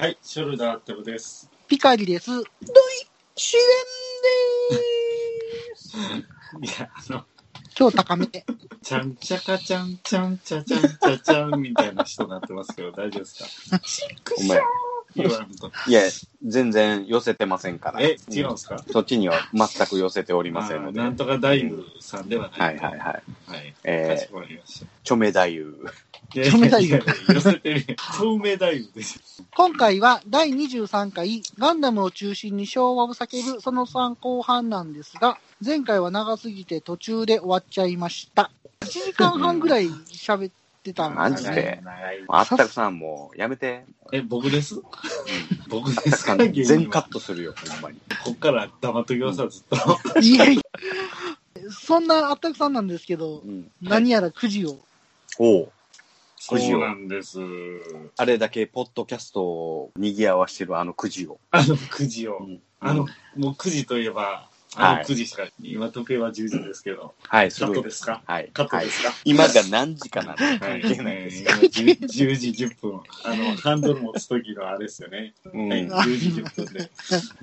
[0.00, 1.50] はい、ショルダーってことです。
[1.68, 2.30] ピカリです。
[2.30, 2.44] ドイ
[3.36, 3.62] シレ
[6.16, 7.24] ンでいや、あの、す。
[7.74, 8.26] 超高め。
[8.26, 14.34] ちゃんちゃかちゃんちゃんちゃちゃんちゃちゃんみたいな人になってますけど、大丈夫ですか？
[14.38, 14.58] お前。
[15.14, 15.70] 言わんと。
[15.86, 16.02] いや、
[16.44, 18.00] 全然寄せてませんから。
[18.00, 18.82] え、違うんですか？
[18.90, 21.00] そっちには全く寄せておりませんので。
[21.00, 22.76] なんとか大夫さんではない。
[22.78, 23.22] はいはいはい。
[23.46, 23.74] はい。
[23.84, 24.86] えーかしこまりました。
[25.02, 25.90] 著名太夫。
[26.32, 27.96] ちょめ太夫寄せてるやん。
[28.16, 29.42] 透明太夫です。
[29.56, 38.52] 今回は第23回ガンダムを中心に昭和を叫ぶその3後半なんですが、前回は長すぎて途中で終わっちゃいました。
[38.82, 41.54] 1時間半ぐらい喋ってたんマジですね。
[41.56, 43.84] で長いあったくさんもうやめて。
[44.12, 44.80] え、僕です？
[45.68, 46.36] 僕ですか？
[46.36, 47.98] 全カはットするよ、ほんまに。
[48.24, 49.64] こっから黙っときますわ、ずっ
[50.14, 50.20] と。
[50.20, 50.62] いやいや。
[51.70, 53.70] そんなあったくさんなんですけどう、ん。
[53.82, 54.78] 何やらくじを。
[55.38, 55.72] おう
[56.48, 57.38] くじをなんです。
[58.16, 61.38] あれだけポッドキャストを賑わしてるあのくじを。
[61.50, 62.38] あのくじを。
[62.38, 68.22] うんあの、もう9時といえば、あの9時しか、今時計は10時ですけど、はい、カットですか？
[68.24, 68.50] はい。
[68.52, 71.42] カットですか、今が何時かなん関係ないです。
[71.42, 73.00] 今 10, 10時10分。
[73.24, 75.34] あの、ハンドル持つ時のあれですよね。
[75.52, 75.68] うん。
[75.68, 76.90] はい、10時10分で。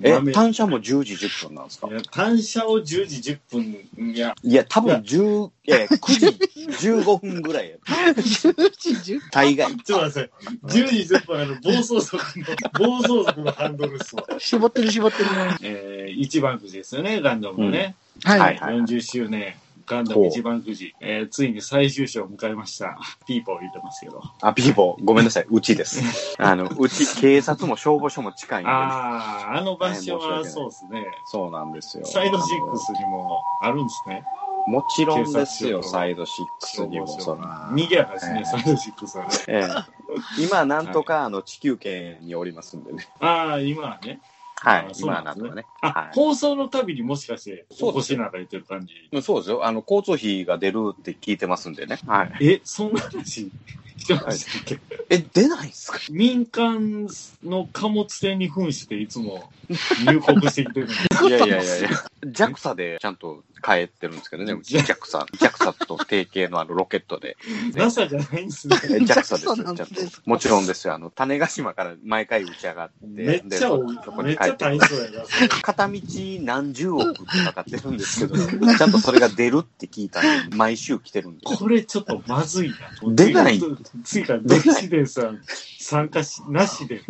[0.02, 1.88] え豆、単車も10時10分なんですか？
[1.88, 5.98] いや単車を10時10分、いや、いや、多分10、いや、9
[6.78, 7.76] 時15分ぐらいや。
[7.86, 9.76] 10時10大概。
[9.76, 10.80] ちょっと待ってください。
[10.80, 12.46] 10時10分、あの、暴走族の、
[12.78, 14.24] 暴走族のハンドルっすわ。
[14.38, 15.28] 絞ってる絞ってる。
[15.60, 17.96] えー、一番くじですよね、ガンダムのね。
[18.24, 18.40] はい。
[18.40, 22.98] はいはい40周年、ガンダム一番くじ、えー、ついに最終章を迎えました。
[23.26, 24.22] ピーポー言ってますけど。
[24.40, 26.02] あ、ピーポー、ごめんなさい、うちです。
[26.40, 31.06] あの、うち、警察も消防署も近いんで、ああ、あの場所はそうですね。
[31.26, 32.06] そうなんですよ。
[32.06, 32.42] サイド6
[32.94, 34.24] にもあるんですね。
[34.68, 37.06] もちろんですよ、サイド6にも。
[37.06, 39.30] そら逃げやかですね、ええサイド6はね。
[39.48, 39.98] ええ
[40.38, 43.06] 今、なんとか、あの、地球圏におりますんでね。
[43.20, 44.20] ああ、今はね。
[44.60, 45.64] はい今なんんとかね。
[45.80, 48.92] あ、は放送のたびにもしかして、お越しなんか言ってる感じ。
[49.16, 49.22] い。
[49.22, 49.64] そうですよ。
[49.64, 51.98] あの、交通費が出るって聞いてますんでね。
[52.06, 52.46] はい。
[52.46, 53.50] え、そんな話？
[53.98, 55.98] してましたっけ、え、出ないんすか？
[56.10, 57.08] 民間
[57.44, 59.50] の貨物船に扮していつも
[60.06, 60.94] 入国してきてるんで
[61.28, 61.88] いやいやいやいや。
[62.26, 65.24] JAXA でちゃんと帰ってるんですけどね、うち JAXA。
[65.36, 67.36] JAXA と提携のあのロケットで。
[67.74, 68.76] NASA じゃないんですね。
[68.84, 70.20] え JAXA ですちゃんと。
[70.24, 70.94] もちろんですよ。
[70.94, 72.94] あの、種子島から毎回打ち上がって。
[73.08, 75.48] めっちゃ多いでそこめっちゃに帰って大変そうやな。
[75.62, 76.00] 片道
[76.40, 78.36] 何十億ってかかってるんですけど、
[78.76, 81.44] ちゃんとそれが出るって聞いたんで、毎週来てるんで。
[81.44, 82.76] これちょっとまずいな。
[83.14, 83.60] 出ない
[84.04, 85.40] 次から、ドイシデンさん
[85.78, 87.02] 参加し、なしで。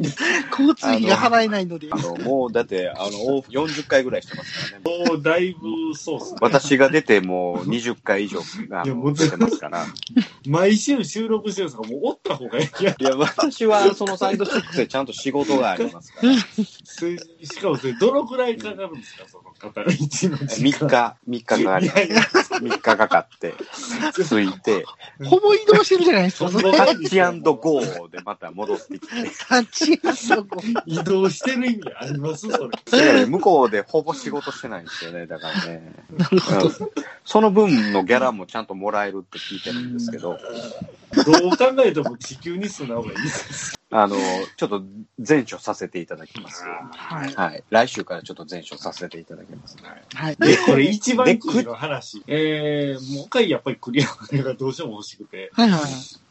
[0.50, 1.96] 交通費が払えないのであ。
[1.96, 5.06] の、もう、だって、あの、往復40回ぐらいしてますからね。
[5.08, 6.38] もうだいぶそうっすね。
[6.40, 8.40] 私が出てもう20回以上
[8.70, 9.84] あいやもうの出てますから。
[10.46, 12.94] 毎週収録してるんですから、もうおった方がいいや。
[12.98, 16.32] いや、私はそのサイドシックスでちゃんと仕事がありますから。
[16.34, 21.16] しかもそれ、どのくらいかかるんですか、その片道の時3間。
[21.26, 21.86] 日、3日かかります。
[21.86, 23.54] いやいや、3日かかって、
[24.14, 24.84] 着いて、
[25.24, 26.67] ほぼ移動してるじゃないですか、それ。
[26.72, 29.08] タッチゴーでまた戻ってきて。
[29.48, 30.60] タッチそこ。
[30.86, 32.48] 移動してる意味あります？
[32.48, 33.26] それ。
[33.26, 35.92] 向こうでほぼ仕事してないんですよね、だからね。
[36.10, 40.38] うんその分のギャラもちゃんともらえるって聞いてるんですけど、
[41.26, 43.78] どう考えても地球に住んだ方がいいです。
[43.90, 44.16] あの、
[44.56, 44.82] ちょっと
[45.26, 46.64] 前処させていただきます。
[46.64, 47.34] はい。
[47.34, 47.64] はい。
[47.68, 49.76] 来週からちょっと前処させていただきます。
[50.14, 50.36] はい。
[50.36, 52.22] で、これ一番くじの話。
[52.26, 54.06] えー、もう一回やっぱりクリア
[54.42, 55.50] がどうしても欲しくて。
[55.52, 55.80] はいはい。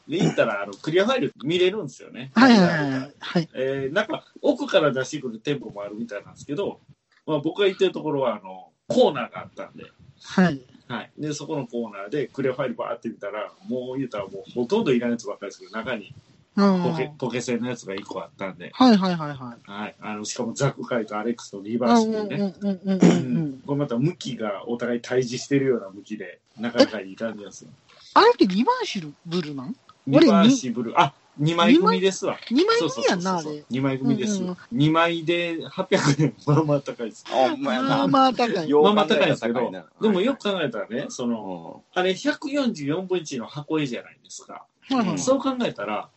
[0.07, 2.31] で、言ったら、あの、クリアファイル見れるんですよね。
[2.35, 3.13] はいはいはい。
[3.19, 3.49] はい。
[3.53, 6.79] えー、なんか、奥から出してくる店舗もあるみたいなんですけど、
[7.25, 9.91] まあ僕が言ってるところは、あの、コーナーがあったんで、
[10.23, 10.61] はい。
[10.87, 11.11] はい。
[11.17, 16.13] で、そこのコーナーでクリアファイルバーって見たら、もう言うたらもうほとんどいらないやつばっかりですけど、中に
[16.55, 16.81] うん。
[16.83, 19.37] ポケはいポケセンのやつが1個あったんで、はいはいはい。
[19.69, 19.95] はい。
[19.99, 22.53] あの、しかもザクカイとアレックスとリバーシブルね。
[22.61, 23.61] うんうんうんううんん。
[23.65, 27.71] これまた向きがお互い対峙してるような向きで、なかなかいい感じですよ。
[28.13, 29.75] あれってリバーシブルなん？
[30.07, 32.37] リバーシブル、あ、2枚組ですわ。
[32.49, 33.63] ?2 枚組やんな、あれ。。
[33.69, 34.41] 2枚組です。
[34.41, 37.25] うんうん2枚で800円、まあまあ高いです。
[37.29, 38.07] あ、ほんまやまあな。
[38.07, 38.69] まあ高い。
[38.69, 39.71] よまあまあ高いですけど
[40.01, 44.65] でもよく考えたらね、その、うあれ144分1の箱絵じゃないですか。
[44.89, 45.19] はいはい。
[45.19, 46.09] そう考えたら、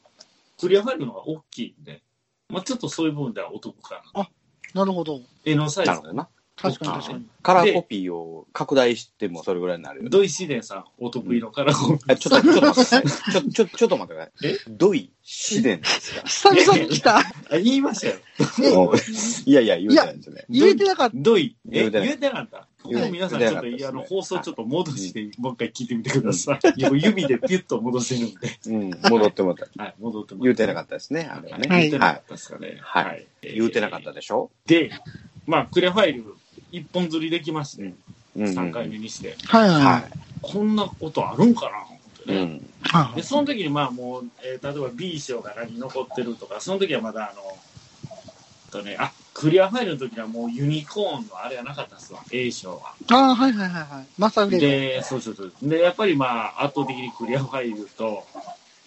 [0.59, 2.03] クリアファイルの方が大きいんで、
[2.49, 4.29] まあちょっとそういう部分ではお得かな。
[4.75, 5.21] なるほど。
[5.45, 6.29] 絵のサイなるほどな。
[6.63, 7.27] 確かに確かに。
[7.43, 10.11] カラーコピーを拡大してもそれぐらいになるよね。
[10.11, 13.33] 土井紫伝さん、お得意のカラーコピーあちょっと、ちょっと待ってください。
[13.33, 14.53] ちょ、ちょ、ちょっと待ってください。
[14.53, 14.59] え？
[14.69, 16.53] ドイ、シデンですか？
[16.53, 17.19] 久々に来た。
[17.19, 18.15] あ、言いましたよ。
[19.47, 20.45] いやいや、言うてないんですよね。
[20.51, 21.17] 言えてなかった。
[21.17, 22.67] 土井、え、言うてない言えてなかった？
[22.89, 26.61] でも皆さんちょっと、言うてなかったですねあの、放送ちょっと戻して、もう一回聞いてみてください。
[26.77, 28.59] 指でピュッと戻せるんで。
[28.67, 29.83] うん、戻ってもらった。
[29.83, 31.69] はい、戻っても言うてなかっったですね、あれはね。
[31.69, 32.79] 言うてなかはったですかね。
[32.81, 33.55] はいい。
[33.55, 34.51] 言うてなかったでしょ？
[34.67, 34.91] で、
[35.47, 36.25] まあ、クリアファイル
[36.73, 37.97] 一本釣りできまして、うん
[38.37, 38.45] うん。
[38.45, 39.83] 3回目にして、はいはい。
[39.83, 40.03] は
[40.43, 41.71] こんなことあるんか
[42.27, 42.33] な。
[42.33, 42.45] うね。
[42.45, 42.71] ん。
[42.83, 47.43] はで、その時にまあもう、えー例えば B 賞が何残ってるとか、その時はまだあの、
[48.71, 52.95] とね、あ、クリアファイルの時はもうユニコーンのあれはなかったっすわ、A 賞は。
[53.11, 54.07] ああ、はいはいはいはい。
[54.17, 55.53] マスターグレーで、そうそうそう。
[55.63, 58.25] で、やっぱりまあ、圧倒的にクリアファイルと、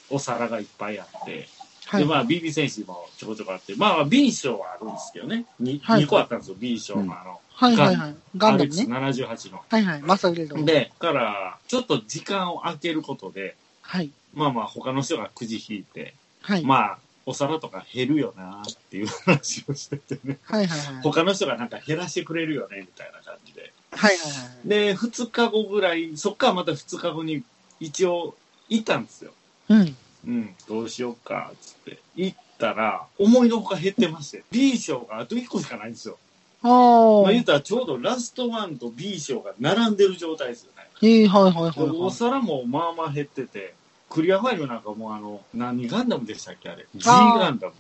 [0.09, 1.47] お皿がいっぱいあって、
[1.91, 1.97] ド。
[1.97, 5.45] はいで、まあ、BB 選手もちょこちょこあって、まあ、B 賞はあるんですけどね。
[5.61, 8.15] 2, はい個あったんですよ、B 賞のあの、はいはいはい。
[8.37, 8.83] ガンダムね。
[8.83, 9.61] RX78 の。
[9.69, 10.01] はいはい。
[10.01, 10.65] マスターグレード。
[10.65, 14.09] で、から、ちょっと時間を空けることで、はい。
[14.33, 16.63] まあまあ、他の人がくじ引いて、はい。
[16.63, 20.37] まあ、お皿とか減るよなっていう話をしててね。
[20.43, 21.03] はいはいはい。
[21.03, 23.71] 他の人がなんか減らしてくれるよね、みたいな感じで。
[23.91, 24.67] はいはいはい。
[24.67, 27.43] で、2日後ぐらい、そっからまた2日後に
[27.79, 28.35] 一応
[28.69, 29.31] 行ったんですよ。
[29.69, 29.95] うん。
[30.25, 31.99] うん、どうしようか、つって。
[32.15, 36.17] 行ったら、思いのほか減ってまして、B 賞があと1個しかないんですよ。
[36.63, 37.21] ああ。
[37.23, 40.83] まあ言ったらちょうどラストワンと B 賞が並んでる状態ですよね。
[41.01, 43.73] ええはいはいはいでおは皿もまあまあ減ってて、
[44.09, 46.85] クリアファイルなんかもうあの、何ガンダムでしたっけあれ。
[46.95, 47.73] G ガンダム。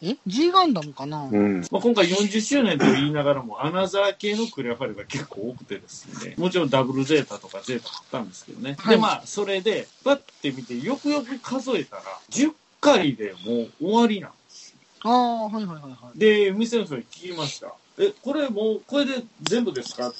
[0.00, 0.10] い。
[0.10, 1.28] え ?G ガンダムかな？
[1.30, 1.60] うん。
[1.70, 8.76] まあ、今回40周年と言いながらも、アナザー系のクリアファイルが結構多くてですね、もちろんダブルゼータとかゼータあったんですけどね。
[8.78, 14.78] はいで、まあ、それで、バッて見て、よくよく数えたら、10回でもう終わりなんですよ。
[15.02, 16.18] ああ、はいはいはいはい。
[16.18, 17.72] で、店の人に聞きました。
[17.98, 20.12] え、これもう、これで全部ですか？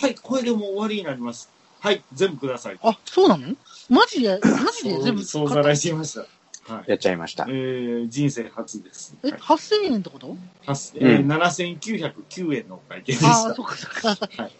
[0.00, 1.50] はい、これでもう終わりになります。
[1.80, 2.78] はい、全部ください。
[2.82, 3.54] あ、そうなの？
[3.88, 6.26] マジで、マジで全部そう、そうざらいしました。
[6.72, 6.90] はい。
[6.90, 7.52] やっちゃいましたえ。
[7.52, 9.16] ー、人生初です。
[9.24, 10.36] え、はい8000円ってこと？
[10.64, 13.28] はすえーうん7909円のお会計でした。
[13.30, 14.42] ああ、そっかそっか。
[14.42, 14.52] はい。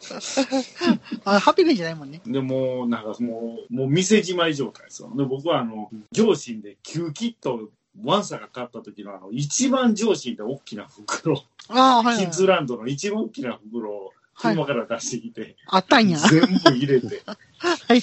[1.25, 2.21] あ、800円じゃないもんね。
[2.27, 5.13] でもう、なんかもう、もう店じまい状態ですよ。
[5.17, 7.69] で、僕はあの、上心で9キット、
[8.01, 12.31] ワンサが買った時のあの、一番上心で大きな袋、ああ、はいはいキッ。
[12.31, 16.19] ズランドの一番大きな袋をはい車から出してきて、あったんや。
[16.19, 17.19] は全部入れて、い
[17.61, 18.03] はい。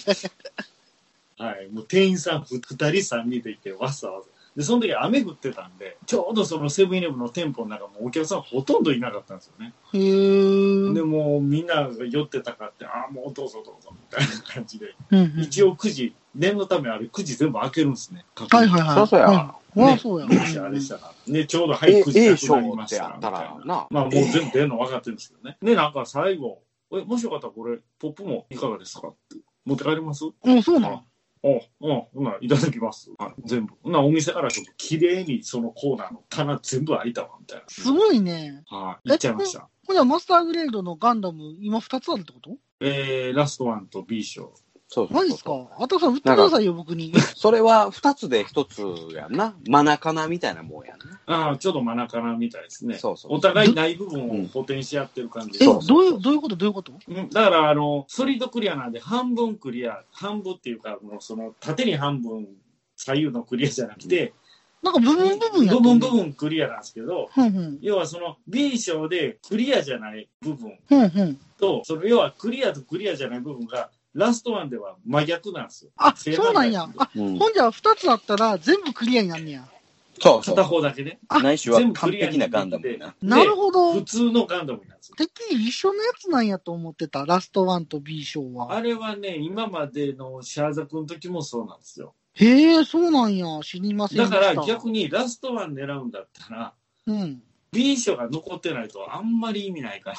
[1.37, 4.27] はい、もう店員さんふ二人三人で行って、わざわざ。
[4.59, 9.73] で、その時雨降ってたんで、ちょうどそのセブンイレブンの店舗の中もお客さんほとんどいなかったんですよね。
[9.93, 10.93] へえ。
[10.93, 14.95] で、もうみんなが寄ってたかって、ああ、もうどうぞどうぞ、みたいな感じで。
[15.11, 18.25] うんうん一応9時、念のためあれ9時全部開けるんですね。
[18.35, 18.95] はいはいはい。
[18.95, 20.25] そうそうやはいああ、そうや。
[20.27, 21.13] もしあれしたら。
[21.25, 23.39] ね、ちょうどはいえ9時く賞なりましたみたいな。
[23.63, 23.87] な。
[23.89, 25.57] まあもう全部出るの分かってるんですけどね。
[25.61, 26.61] で、なんか最後、
[26.91, 29.37] え、もしよかったらこれ、ポップもいかがですかって。
[29.65, 30.25] 持って帰ります？
[30.25, 31.03] うん、そうなの
[31.41, 33.11] おうん、ほな、いただきます。
[33.17, 33.73] はい、全部。
[33.81, 37.63] ほな、お店からちょっと綺麗にそのコーナーの棚全部開いたわ、みたいな。
[37.67, 38.63] すごいね。
[38.67, 39.69] はい、行っちゃいました。
[39.87, 42.57] ほんじゃ、マスターグレードのガンダム、今2つあるってこと？
[42.81, 44.53] えー、ラストワンと B 賞。
[44.91, 45.67] そうそうそうマジっすか？
[45.77, 47.13] あたくさん売ってくださいよ、僕に。
[47.35, 48.81] それは二つで一つ
[49.13, 49.53] やんな。
[49.67, 51.19] マナカナみたいなもんやんな。
[51.27, 52.95] ああ、ちょっと真中なみたいですね。
[52.95, 56.55] そうそうお互いない部分を補填し合ってる感じえ、でそうどういう、どういうこと？
[56.55, 56.91] どういうこと？
[57.07, 62.47] うんだから、あの、ソリッドクリアなんで、半分クリア、半分っていうか、もうその、縦に半分、
[62.95, 64.33] 左右のクリアじゃなくて、
[64.81, 66.17] なんか部分部分や部分部分。
[66.17, 67.77] 分クリアなんですけど、ふんふん。
[67.81, 71.37] 要はその B 賞でクリアじゃない部分ふんふん。
[71.59, 75.91] と、その要はクリアとクリアじゃない部分が、ラストワンでは真逆なんですよ。
[75.97, 76.87] あ、そうなんや。
[76.97, 77.37] あ、うん。
[77.37, 79.67] ほんじゃ、2つあったら全部クリアになんねや。
[80.21, 80.67] そうそう片。
[80.67, 81.19] 方だけね。
[81.29, 83.15] あないしは全部完クリアに璧なガンダムやな。
[83.21, 84.03] なるほど普。
[84.03, 85.15] 通のガンダムなんですよ。
[85.15, 87.25] てっきり一緒のやつなんやと思ってた。
[87.25, 88.73] ラストワンと B 賞は。
[88.73, 92.15] あれはね、今までのシャーザクの時もそうなんですよ。
[92.33, 93.45] へえ、そうなんや。
[93.63, 94.39] 知りませんでだした。
[94.55, 96.73] から逆にラストワン狙うんだったら、
[97.07, 97.41] うん。
[97.71, 100.13] B 賞が残ってないとあんまり意味ないか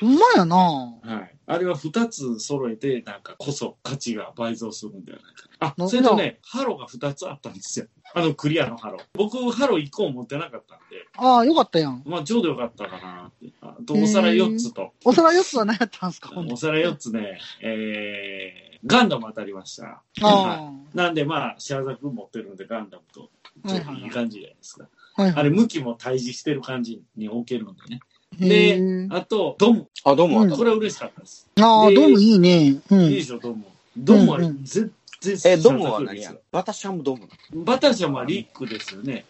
[0.00, 0.54] ほんまやな。
[0.54, 1.16] な。
[1.16, 1.36] はい。
[1.46, 5.68] あれは2つ揃えて、なんかこそ価値が倍増するんではないかな。
[5.68, 7.86] なあ、それとね、ハロが2つあったんですよ。
[8.14, 8.98] あのクリアのハロ。
[9.14, 12.02] 僕、ハロ1個持ってなかったんで、ああ、よかったやん。
[12.06, 13.52] まあちょうどよかったかなって。
[13.60, 14.92] あと、お皿4つと。
[15.04, 20.02] お皿4つは何やったんすか、 お皿4つね、えー、ガンダム当たりました。
[20.22, 23.30] あはいなんでまあ、シャーザク持ってるんでガンダムと、
[23.68, 24.84] ちょっといい感じじゃないですか。
[24.84, 24.86] あ。
[24.86, 25.32] はいはい。
[25.34, 28.00] あれ、向きも対峙してる感じに置けるんでね。
[28.40, 29.86] へでーあと、ドム。
[30.04, 30.56] あ、どうもあった。
[30.56, 31.46] これは嬉しかったです。
[31.60, 32.80] ああ、でドームいいね。
[32.90, 33.24] ういいでん。
[33.24, 33.64] しょ、ドム。
[33.96, 34.90] ドムはうんうん全
[35.36, 36.20] 然え、ドムは何？
[36.20, 37.28] やバタシャムドム。
[37.64, 39.24] バタシャムはリックですよね。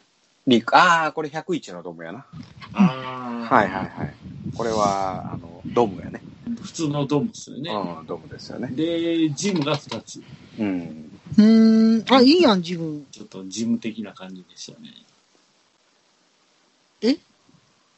[0.47, 0.77] リーク。
[0.77, 2.27] ああ、これ101のドムやな。
[2.73, 3.55] ああ。
[3.55, 4.15] はいはいはい。
[4.57, 6.21] これは、あの、ドムやね。
[6.63, 7.71] 普通のドムですよね。
[7.71, 8.69] うん、ドムですよね。
[8.73, 10.23] で、ジムが2つ。
[10.59, 11.11] うん。
[11.37, 12.15] うーん。
[12.15, 13.07] あ、いいやん、自分。
[13.13, 14.89] ちょっとジム的な感じでしたね。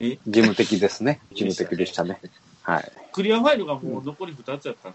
[0.00, 1.20] 事務的ですね。
[1.32, 2.20] 事務的でしたね。
[2.62, 2.92] はい。
[3.12, 4.94] クリアファイルがもう残り2つやったん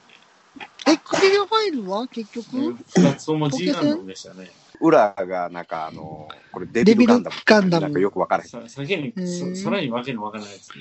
[0.88, 2.08] え、クリアファイルは？
[2.08, 4.52] 結で、局、2つとも G ガンダムでしたね。
[4.82, 7.36] 裏が、なんか、あの、これデビルガンダム。
[7.36, 8.50] デビルガンダムなんかよくわからへん。
[8.50, 10.72] さ先にへーささらにわけのわからないやつ。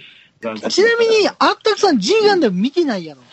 [0.71, 3.23] ちなみに、あったくさん G ガンダム見てないやろ？
[3.23, 3.25] い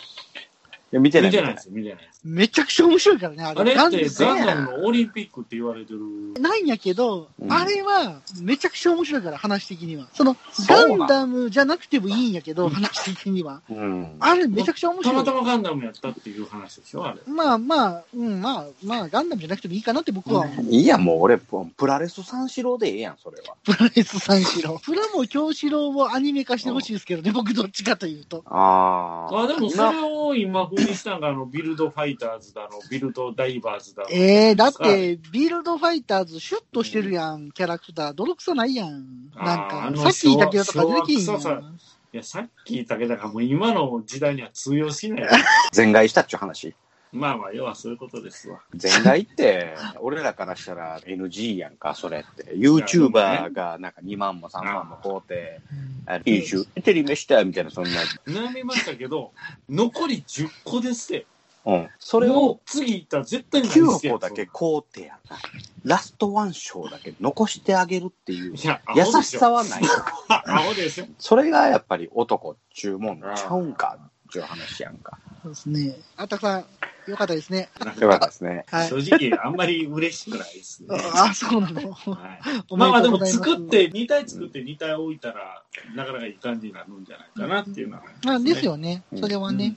[0.92, 1.30] や見てない。
[1.30, 2.17] 見てないですよ、見てないです。
[2.24, 3.60] めちゃくちゃ面白いからね、あれ。
[3.60, 6.00] あれガンってダムガンダムのオリンピックって言われてる。
[6.40, 10.08] ないんやけど、うんあれはめちゃくちゃ面白いから、話的には。
[10.12, 10.98] その、そうなん？
[10.98, 13.62] ガンダムじゃなくてもいいんやけど、話的には。
[13.70, 14.16] うん。
[14.20, 15.42] あれめちゃくちゃ面白いたまた。
[15.42, 17.20] まガンダムやったっていう話でしょ、あれ。
[17.32, 20.66] まあまあ、うん、まあ、まあ、ガンダムじゃなくてもいいかなって僕は思う。
[20.66, 23.54] いいや、もう俺、プラレス三四郎でええやん、それは。
[23.64, 24.78] プラレス三四郎。
[24.84, 28.42] プラモ京四郎をアニメ化してほしいですけどね、僕どっちかというと。
[28.46, 29.44] ああ。
[29.44, 34.08] あ、でもそ今れを今風にしたのが、あの、ビルドファイターズだの、ビルドダイバーズだの。
[34.10, 38.12] ええだって、ビルドファイターズ、シュッとしてるやん、キャラクター。
[38.14, 39.30] 泥臭ないやん。
[39.36, 41.78] なんか、さっき言ったけどとか出てきんやん。
[42.10, 45.28] いや、さっき言ったけど、だからもう今の時代には通用しない。
[45.72, 46.74] 全外したっちゅう話。
[47.12, 48.60] まあまあ、要はそういうことですわ。
[48.74, 52.54] 全外って、俺らからしたら NG やんか、それって。
[52.54, 55.60] YouTuber がなんか2万も3万も買うて、
[56.06, 57.90] あいいしゅ、テレビしたみたいな、そんな。
[58.26, 59.32] 悩みましたけど、
[59.68, 61.26] 残り10個ですって。
[61.68, 61.88] うん。
[61.98, 65.36] それをもう次行ったら絶対ない9個だけ買うてやな。
[65.84, 69.82] ラストワン章だけ残してあげるっていういや、ア優しさはない。
[70.28, 71.04] アホでしょ。
[71.18, 75.18] それがやっぱり男っちゅうもんちゃうんかっちゅう話やんか。
[75.42, 75.96] そうですね。
[76.16, 76.64] あったくさん、
[77.06, 77.68] よかったですね。
[78.00, 78.64] よかったですね。
[78.68, 78.88] はい。
[78.88, 80.88] 正直、あんまり嬉しくないですね。
[81.14, 81.92] あ、そうなの。
[81.92, 85.62] はいおまあまあでも作って、2体作って2体置いたら、
[85.94, 89.02] なかなかいい感じになるんじゃないかなっていうのは、あですよね。
[89.20, 89.76] それはね。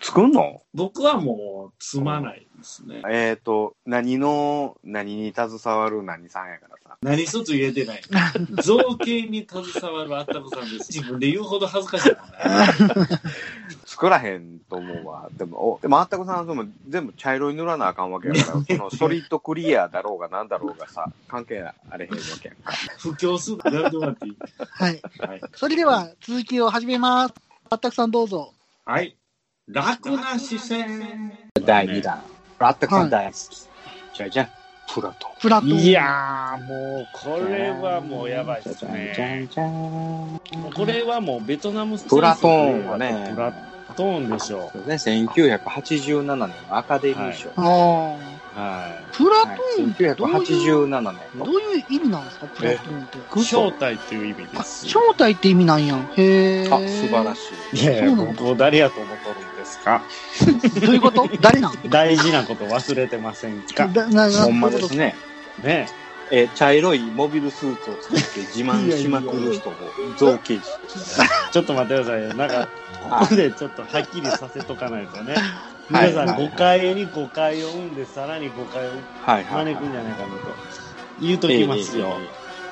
[0.00, 0.62] 作んの？
[0.74, 3.02] 僕はもう、積まないですね。
[3.08, 6.96] えっ、と、何の、何に携わる何さんやからさ。
[7.02, 8.02] 何一つ言えてない。
[8.62, 10.92] 造形に携わるあったこさんです。
[10.92, 13.20] 自分で言うほど恥ずかしいもんね。
[13.86, 15.30] 作らへんと思うわ。
[15.32, 22.72] でも、おでもあったくさんは全部茶色い塗らなあかんわけやから、そのソリッドクリアだろうがなんだろうがさ、関係あれへんわけやんか。
[22.98, 25.02] 布教するのやめてもらっていいはい。
[25.18, 25.40] はい。
[25.54, 27.34] それでは、続きを始めます。
[27.70, 28.52] あったくさんどうぞ。
[28.84, 29.16] はい。
[29.68, 31.32] 楽な視線。
[31.64, 32.22] 第2弾。
[32.60, 33.66] あったくさん大好き。
[34.16, 34.48] じゃじゃん。
[34.94, 35.30] プラトン。
[35.40, 35.70] プラトン。
[35.70, 39.42] いやー、もう、これはもうやばいですじゃね。
[39.44, 40.40] んじゃん。
[40.72, 43.52] これはもうベトナムプラトーンはねプラ
[43.96, 46.38] トーンでしょそうですね、1987年
[46.68, 47.48] のアカデミー賞。
[47.56, 47.64] あう。
[47.64, 48.16] は
[48.58, 48.88] あ。
[49.12, 50.36] プラはいトーンってどういう、
[50.86, 51.44] 1987年の。
[51.46, 52.46] どういう意味なんですか？
[52.46, 53.40] プラトーンって。
[53.40, 53.44] い。
[53.44, 54.86] 正体っていう意味であ、す。
[54.86, 56.00] 正体って意味なんやん。
[56.16, 56.68] へえ。
[56.70, 57.38] あ、素晴らし
[57.74, 57.82] しい。
[57.82, 60.02] いやいや、そうなんだ僕を誰やと思っとるんですか？
[60.76, 60.80] い。
[60.80, 61.28] どういうこと？
[61.40, 61.72] 誰なん？
[61.90, 63.88] 大事なこと忘れてませんか？
[63.88, 65.14] だななほんまですね。
[65.62, 65.88] ね
[66.32, 69.74] えー茶色いモビルスーツを作って自慢しまくる人を
[70.18, 70.60] 造形師。
[71.52, 72.34] ちょっと待ってくださいよ。
[72.34, 72.68] なんか、
[73.02, 75.34] ここでちょっとはっきりさせとかないとね。
[75.88, 78.90] 皆さん、はい誤解に誤解を生んで、さらに誤解を。
[79.26, 80.40] 招くんじゃないかなと
[81.20, 82.18] 言うときますよ。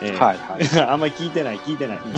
[0.03, 0.69] ええはいはい。
[0.91, 1.99] あんまり聞いてない、聞いてない。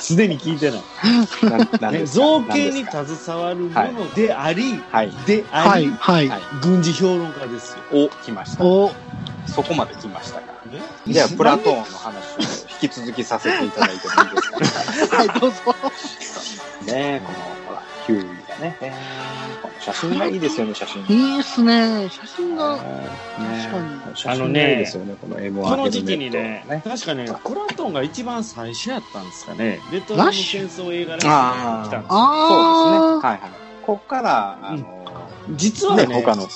[0.00, 1.92] すでに聞いてない。
[1.92, 5.12] ね、造形に携わるものであり、はい。
[5.26, 6.28] であはい、り、はい。
[6.28, 7.78] はい軍事評論家ですよ。
[7.92, 8.64] お、来ました。
[8.64, 8.92] お、
[9.46, 10.46] そこまで来ましたか。
[10.70, 15.56] ねじゃあ、プラトーンの話を引き続きさせていただいてもいいですか はい、どうぞ。
[16.86, 18.76] ねこの、ほら、キュウリがね。
[18.80, 21.04] えーこの写真がいいですよね、写真。
[21.08, 22.08] いいっすね。
[22.08, 22.80] 写真が、ね
[23.38, 29.80] 確かに写真がいいですよね、この M1 この時期にね確かね、プラトンが一番最初やったんですかね。
[29.90, 32.08] ベトナム戦争映画らしいのが来たんですよ。
[32.08, 32.08] そうですね。
[32.10, 33.40] あはいはい。
[33.82, 34.86] こっから、あの、ね、
[35.56, 36.46] 実はね他の、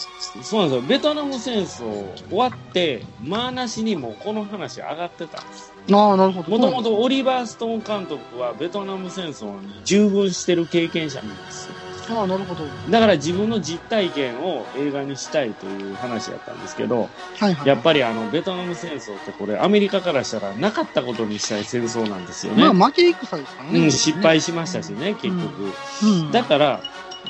[0.42, 0.82] そうなんですよ。
[0.82, 5.73] ベトナム戦争終わって、まあなしにもこの話上がってたんです。
[5.90, 6.50] あ、なるほど。
[6.50, 11.74] もともとオリバー・ストーン監督はベトナム戦争に従軍してる経験者なんですよ。
[12.10, 12.64] ああ、なるほど。
[12.90, 17.68] だから自分の実体験を映画にしたいという話やったんですけど、はいはい。
[17.68, 22.72] やっぱりあの、ベトナム戦争ってこれアメリカからしたらなかったことにしたい戦争なんですよね。
[22.72, 23.80] まあ、負け戦ですからね。
[23.80, 25.72] うん、失敗しましたしね、結局。
[26.02, 26.30] うん。
[26.30, 26.80] だから、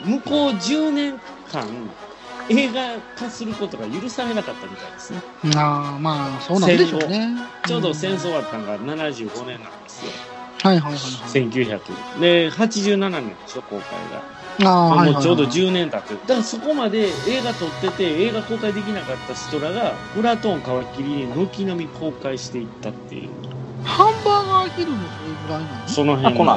[0.05, 1.21] 向こう10年
[1.53, 1.67] 間、
[2.51, 5.21] 映画化することが許されなかったみたいですね。
[5.57, 7.31] ああ、まあ、そうなんでしょうね。
[7.67, 10.13] ちょうど戦争終わったのが75年なんですよ。
[10.63, 11.01] はいはいはいはい。
[11.43, 12.21] 1900。
[12.21, 13.99] で、87年でしょ、公開
[14.65, 14.71] が。
[14.71, 15.05] ああ。
[15.05, 16.21] もうちょうど10年経ってる。
[16.23, 23.29] だからそこまで映画撮ってて、映画公開できなかった人らが、プラトーン皮切りに軒並み公開していったっていう、
[23.85, 26.53] ハンバーガーヒルもそれぐらいなのその辺あ、この。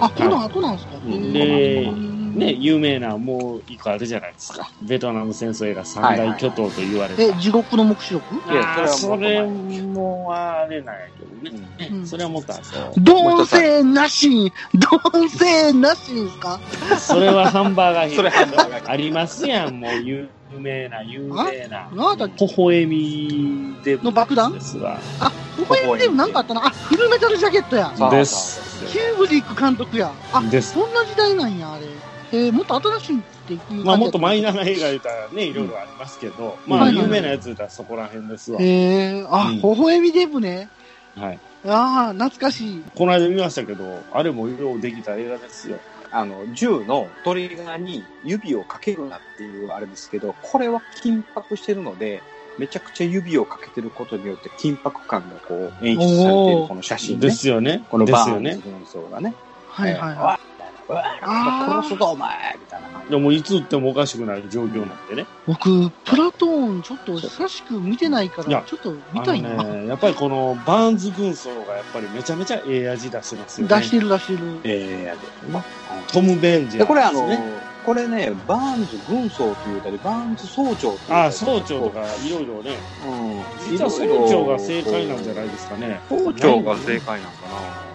[0.00, 0.92] あ、この後なんですか？
[1.04, 4.70] うんでうんね、有名なもう一個あるじゃないですか。
[4.82, 7.22] ベトナム戦争映画三大巨頭と言われた。
[7.22, 8.34] え、地獄の目視録？
[8.34, 11.88] いやそそれもあれなんやけどね。
[11.90, 12.62] うんそれはもっと後。
[12.98, 16.60] 同性なし同性なしですか？
[16.98, 21.90] それはハンバーガーそれハンバーガーありますやん、もう有名な、有名な。
[21.92, 22.46] なんだっけ？
[22.46, 23.98] 微笑みで。
[23.98, 24.98] の爆弾ですわ。
[25.20, 26.66] あ、ここにでもなんかあったな。
[26.66, 27.92] あ、フルメタルジャケットや。
[27.96, 28.68] そうです。
[28.90, 30.10] キューブリック監督や。
[30.32, 30.72] あ、です。
[30.72, 31.86] そんな時代なんや、あれ。
[32.32, 38.58] えー、もっと新しいっていう感じまあもっとマイナナーな映画言うたらね、いろいろありますけど、うんまあ有名なやつ言うたらそこら辺ですわ。
[38.60, 40.68] えー、あ、うん微笑みデブね。
[41.16, 41.38] はい。
[41.66, 42.82] ああ、懐かしい。
[42.94, 45.78] この間見ましたけど、あれもようできた映画ですよ。
[46.10, 52.22] あの、銃のトリガーに指をかけるなっていうあれですけど、これは緊迫してるので、
[52.58, 57.34] めちゃくちゃ指をかけてることによって緊迫感がこう演出されているこの写真でね。
[57.34, 57.84] すよね。
[57.90, 58.50] このバですよね。
[58.52, 59.34] ーンズ軍曹がね。
[59.68, 60.47] はいはいはえーわっ
[60.94, 63.10] 殺すぞお前みたいな感じ。
[63.10, 65.22] でもいつ撃ってもおかしくない状況なんでね。
[65.22, 65.26] い。
[65.46, 69.62] 僕、プラトーンちょっと久しく見てないから、ちょっと見たいな。
[69.62, 73.74] ね、やっぱりこのバーンズ軍曹がやっぱりめちゃめちゃええ味出してますよね。
[73.76, 74.38] 出してる出してる。
[74.64, 75.20] ええやで。
[75.50, 75.64] ま
[76.12, 77.38] トム・ベンジャー、で、これあの、ね、
[77.84, 82.72] これね、バーンズ軍曹と言うたり、バーンズ曹長と言うたりああ、曹長とかいろいろね。
[83.06, 83.70] うん。
[83.70, 86.00] 実は曹長が正解なんじゃないですかね。
[86.08, 87.87] 曹長が正解なんかな。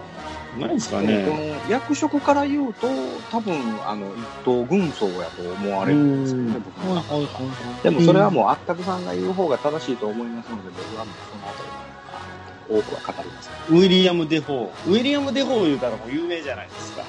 [0.60, 1.22] ないですかこね。
[1.24, 2.86] の役職から言うと、
[3.30, 3.54] 多分、
[3.86, 4.12] あの、一
[4.44, 6.96] 等軍曹やと思われるんですよね、僕は。
[6.96, 7.82] はいはいはいはい。
[7.82, 13.78] でもそれはもう、あったくさんが言う方が正しいと思いますので、僕はもうそのあたり、多くは語りません。
[13.78, 14.90] ウィリアム・デフォー。
[14.90, 17.02] ウィリアム・デフォー言うたらもう有名じゃないですか。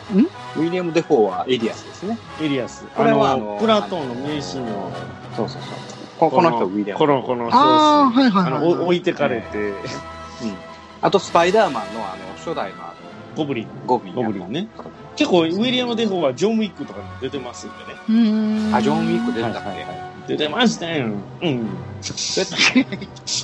[0.58, 2.18] ウィリアム・デフォーはエリアスですね。
[2.42, 2.86] エリアス。
[2.96, 4.92] これはあのプラトーンの名シーンの。
[5.36, 5.72] そうそうそう。
[6.20, 7.00] ここの人、ウィリアム。
[7.00, 8.76] この、この、ああ、はいはいあの、はい。
[8.80, 9.74] お置いてかれて、
[11.02, 12.94] あと、スパイダーマンの、あの、初代の、あ
[13.36, 13.66] ゴブリン。
[13.66, 14.16] の、ゴブリン。
[14.16, 14.68] ゴブリンね。
[15.16, 17.84] 結構、ウィリアム・デフォーはジョン・ウィックとかにも出てますんでね。
[18.10, 18.76] うーん。
[18.76, 21.06] あ、ジョン・ウィック出てたっけ、はいはいはい出てましたよ。
[21.06, 21.16] うん。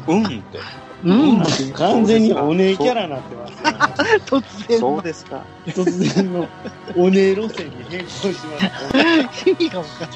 [0.07, 0.60] うんって。
[1.03, 1.74] うん。
[1.74, 3.71] 完全にオネエキャラになってますね。
[4.25, 5.43] 突然のそうですか。
[5.67, 6.48] 突然の
[6.95, 8.69] お姉路線に変更しまし
[9.43, 9.50] た。
[9.50, 10.10] 意味が分かん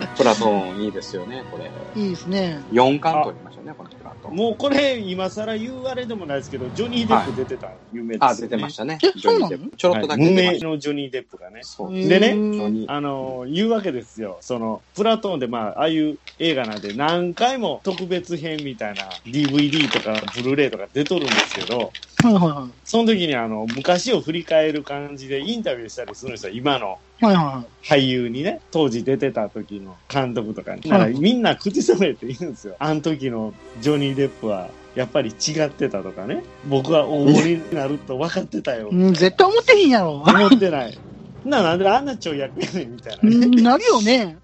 [0.00, 0.08] ない。
[0.16, 1.70] プラトーンいいですよね、これ。
[2.00, 2.62] いいですね。
[2.72, 3.97] 4巻取りましたね、このプラトーン。
[4.30, 8.26] もうこれ、今更言うあれでもないですけど、ジョニー・デップ出てた有名ですよ、ね。
[8.28, 8.98] あ、出てましたね。
[9.02, 10.64] えジョニーデップちょろっとだけ無出てました。
[10.66, 11.60] 名のジョニー・デップがね。
[12.08, 14.38] ででねあの、言うわけですよ。
[14.40, 26.52] その、プラトーンで、まあ、ああいう映画なんで何回も特別編みたいな DVD とかブルーレイとか出とるんですけど、はいはいはその時にあの、昔を振り返る感じでインタビューしたりするんですよ。
[26.52, 27.24] 今のい。
[27.24, 30.82] はいは俳優にね、当時出てた時の監督とかに。
[30.82, 32.76] からみんな口揃えて言うんですよ。
[32.78, 36.42] あの時のジョニー・デップは、やっぱり違ってたとかね。
[36.66, 38.90] 僕は大盛りになると分かってたよい。。
[38.90, 40.14] うん、絶対思ってへんやろ。
[40.14, 40.98] 思ってない。
[41.44, 43.36] な、なんであんなちょい役やねんみたいなね。
[43.46, 44.38] うん、なるよね。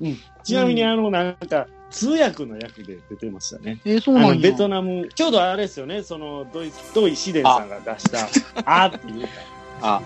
[0.45, 3.81] ちなみにあの、なんか、通訳の役で出てましたね。
[3.85, 4.35] えー、そうなんや。
[4.35, 8.27] ベトナム、ちょうどあれですよね、その、ドイツ、ドイシデンさんが出した、
[8.65, 9.21] あーって言う
[9.81, 9.97] た。
[9.97, 10.03] あ、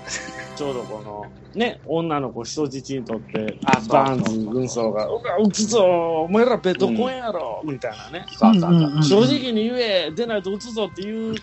[0.54, 8.26] ちょうどこの、ね、女の子人質にとって、あバーンズ軍曹が、うわ、撃つぞお前らベトコンやろ、みたいなね。
[8.36, 11.36] そうそうそううんうんうん正直に言え、出ないと撃つぞっていう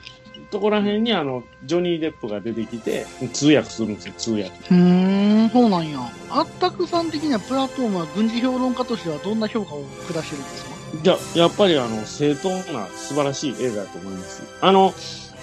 [0.51, 4.45] ところら辺に、あの、ジョニー・デップが出てきて、通訳するんですよ、通訳。
[4.45, 5.99] うーん、そうなんや。
[6.29, 10.75] あったくさん的にはプラトーンは軍事評論家としてはどんな評価を下してるんですか？
[11.03, 14.43] じゃやっぱりあの、正当な素晴らしい映画だと思います。
[14.61, 14.93] あの、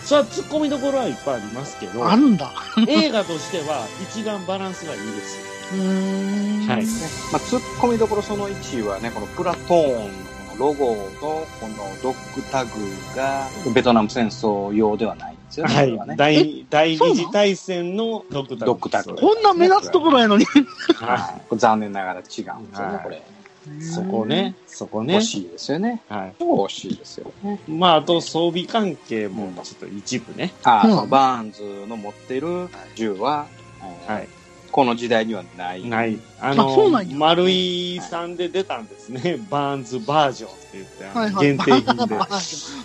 [0.05, 2.51] それは突っ込みどころはいっぱいありますけど、あるんだ。
[2.89, 5.39] 映画としては一番バランスがいいです。
[5.73, 6.69] うーん。
[6.69, 6.87] はい
[7.33, 10.09] まあ、突っ込みどころその1位はね、このプラトーンの
[10.59, 12.71] ロゴと、このドッグタグ
[13.17, 15.75] が、ベトナム戦争用ではないんですよね。
[15.75, 15.83] は
[16.31, 18.67] い第、二次大戦のドクター。
[18.67, 20.45] ドクターこんな目立つところやのに。
[20.97, 21.57] はい。
[21.57, 23.23] 残念ながら違うんですよね、はいこれ。
[23.81, 25.21] そこね、そこね惜。
[25.21, 26.03] しいですよね。
[26.09, 26.35] はい。
[26.43, 27.61] 惜しいですよね。
[27.69, 30.53] まあ、あと装備関係もちょっと一部ね。
[30.65, 33.47] あ、うんバーンズの持ってる銃は、
[34.07, 34.29] えーはい。
[34.73, 35.85] この時代にはない。
[35.89, 36.19] ない。
[36.41, 39.39] ああそうのなん、や丸井さんで出たんですね。
[39.51, 41.47] バーンズバージョンって言って、はいはい。
[41.47, 42.17] 限定品で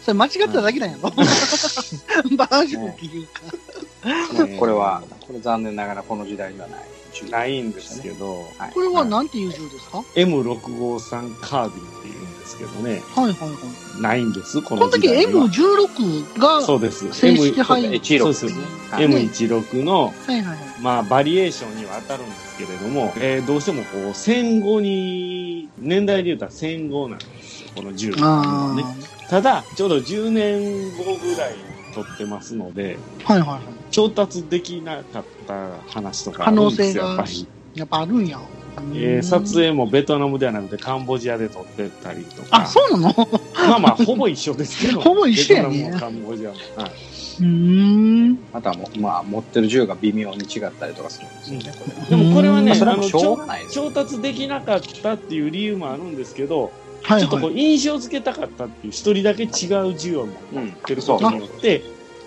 [0.04, 1.10] それ間違っただけなんやろ？
[2.36, 4.43] バージョンっていうか。
[4.45, 6.80] ねこれは、これ残念ながらこの時代にはない
[7.13, 7.26] 銃。
[7.30, 12.16] ないんですけど、はいこれはなんていう銃ですか？M653 カービンって言うん
[12.58, 13.56] ですけどね、はいはいは
[14.00, 14.02] い。
[14.02, 15.46] ないんです、ここの時の時代には。
[15.48, 17.12] M16 が、そうです。
[17.13, 18.65] 正式配 M- 16そうですですね。
[18.91, 20.58] はい M16 の、はいはいはい。
[20.82, 28.84] まあ、バリエーションには当たるんですけれども、えーどうしてもこう、戦後に、年代で言うたら戦後なんですよ、この銃はあね。
[29.30, 33.34] ただ、ちょうど10年後ぐらいに撮ってますので、あ。
[33.34, 33.62] はいはいはい。
[33.91, 37.48] 調達できなかった話とかあるんですよ、可能性がやっぱり。
[37.76, 38.39] やっぱあるんや。
[38.94, 42.48] えー撮影もベトナムではなくてカンボジアで撮ってたりとか。
[42.52, 43.30] あ、そうなの？
[43.54, 45.02] まあまあ、ほぼ一緒ですけど。
[45.02, 46.56] ほぼ一緒やねベトナムもカンボジアも。
[46.76, 46.92] はい。
[47.40, 47.46] うー
[48.34, 48.40] ん。
[48.54, 51.80] あとはもう、まあ、持ってる銃が微妙に違ったりとかするんですよね。
[51.80, 53.04] これでもこれはね、まああの
[53.70, 56.72] 調達できなかったっていう理由もあるんですけど、
[57.04, 57.56] はいちょっとこはい。
[57.56, 59.48] う印象付けたかったっていう、一人だけ違
[59.90, 61.84] う銃を持うんってることによって、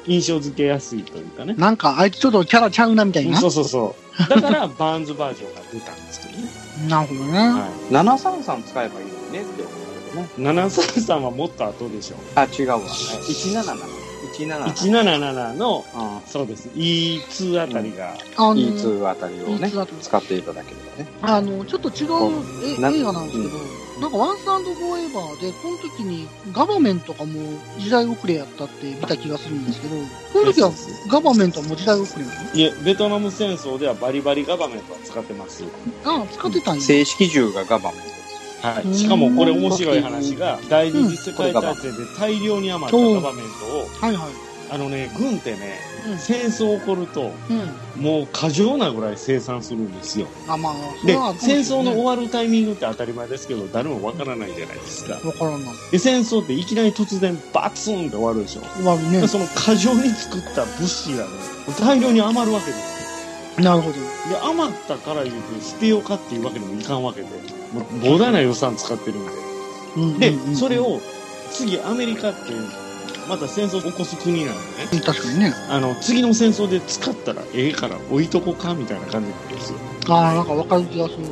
[0.06, 1.54] 印象付けやすいというかね。
[1.58, 3.38] なんか、あいつちょっとキャラちゃうなみたいな？
[3.38, 4.09] そうそうそう。
[4.28, 6.48] だから、バーンズバージョンが出たんですけどね。
[6.88, 7.38] なるほどね。
[7.38, 9.74] は733使えばいいのにねって思う
[10.10, 10.28] けどね。
[10.38, 10.40] い。
[10.40, 12.16] 733はもっと後でしょ。
[12.34, 12.78] あ、違うわ。
[12.80, 14.10] 177。
[14.38, 14.64] 177。
[14.64, 16.68] 177の、あそうです。
[16.74, 21.08] E2 あたりが、あの、E2 あたりをね E2 あたり、使っていただければね。
[21.22, 29.96] あの、ちょっと違うえな映画なんですけど、なんかワンスゴーエバーで、この時にガバメントがもう時代遅れやったって見た気がするんですけど、
[30.32, 30.70] この時は
[31.10, 32.54] ガバメントはもう時代遅れなの？
[32.54, 35.64] いえ、ベトナム戦争ではバリバリガバメントは使ってます。
[36.04, 36.82] ああ、使ってたんや。
[36.82, 38.66] 正式銃がガバメントです。
[38.66, 38.94] はい。
[38.94, 44.49] しかもこれ面白い話が、第二次世界大戦で大量に余ったガバメントを、はいはい。
[44.70, 48.02] あのね、軍ってね、うん戦争起こると、うん。
[48.02, 50.28] もう過剰なぐらい生産するんですよ。
[50.48, 55.72] あ、まあ、そで戦争の終わるタイミングって当たり前ですけど誰もわからないじゃないですかわからんな。
[55.90, 59.28] で戦争っていきなり突然バツンって終わるでしょ終わるねで。
[59.28, 61.30] その過剰に作った物資がね
[61.78, 63.94] 大量に余るわけですよなるほど。
[63.94, 64.00] で
[64.42, 67.26] 余ったから言うと捨てようかっていうわけにもいかんわけで
[67.72, 69.32] もう膨大な予算使ってるんで
[69.96, 71.00] うんでうんうんそれ、を
[71.50, 72.52] 次アメリカって
[73.30, 75.54] また戦争を起こす国なんでねうん確かにね。
[75.68, 81.22] あの次の戦争で使ったらええから置いとこかみたいな感じなんですよああ、なんかわかる気がする。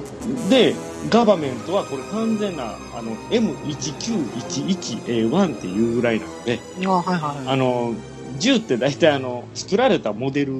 [0.48, 0.74] で、
[1.10, 7.48] ガバメントはこれ完全な、あの、M1911A1 っていうぐらいなので、ああ、はいはいはい。
[7.48, 7.94] あの、
[8.38, 10.54] 銃って大体あの、作られたモデル、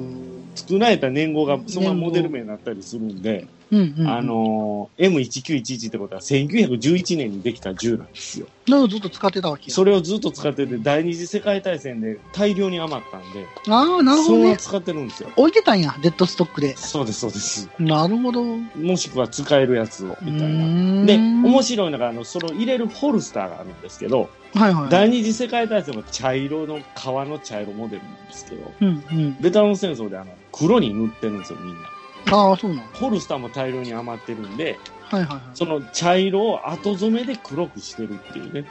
[0.55, 4.07] 作られた年号がそのままモデル名になったりするんで、うんうんうん。
[4.07, 8.47] あの、M1911 ってことは1911年にできた銃なんですよ。
[8.67, 9.73] なずっと使ってたわけや。
[9.73, 14.55] それをずっと使ってて、第二次世界大戦で大量に余ったんで、ああ、なるほどね。
[14.57, 15.29] そ使ってるんですよ。
[15.35, 16.75] 置いてたんや、デッドストックで。
[16.77, 17.69] そうです、そうです。
[17.79, 18.43] なるほど。
[18.43, 20.65] もしくは使えるやつを、みたいな。
[20.65, 24.89] なで、面白いのが、あの、それを入れるホルスターがあるんですけど、はいはい。
[24.89, 29.37] 第二次世界大戦も茶色の、革の茶色モデルなんですけど、うんうん。
[29.39, 31.98] ベトナム戦争であの、黒に塗ってるんですよ、みんな。
[32.31, 32.83] ああ、そうなの。
[32.93, 34.77] ホルスターも大量に余ってるんで、
[35.09, 35.41] はいはいはい。
[35.53, 38.65] その茶色を後染めで黒くしてるっていうね。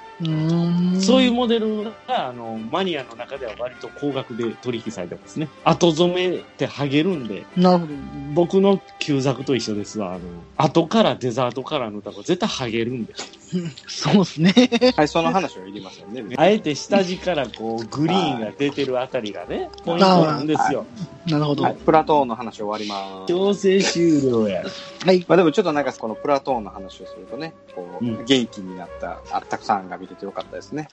[1.00, 1.92] そういうモデルが、
[2.28, 5.48] あの、マニアの中では割と高額で取引されてますね。
[5.64, 7.92] 後染めって剥げるんで、なるほど。
[8.34, 10.14] 僕の旧作と一緒ですわ。
[10.14, 10.20] あの、
[10.56, 13.38] 後からデザートカラー塗ったら絶対剥げるんです。
[13.86, 14.52] そうですね。
[14.96, 16.22] はい、その話はいりませんね。
[16.36, 20.84] あえて下地からこう、グリーンが出てるあたりがね、 ポイントなんですよ。
[21.26, 21.62] なるほど。
[21.62, 23.32] は、はいプラトーンの話終わります。
[23.32, 24.62] 強制終了や。
[24.62, 25.24] い。
[25.28, 30.88] まあでもちょっとなんかこのプラトーンの話をするとね、こう、うん元気になった、あったくさんが見れてよかったですね。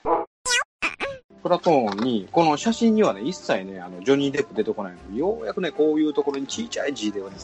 [1.46, 7.36] プラトーンに、この写真にはね、一切ね、あの、ジョニー・デップ出てこないのに、ようやくね、こういうところにちいちゃい字ではね、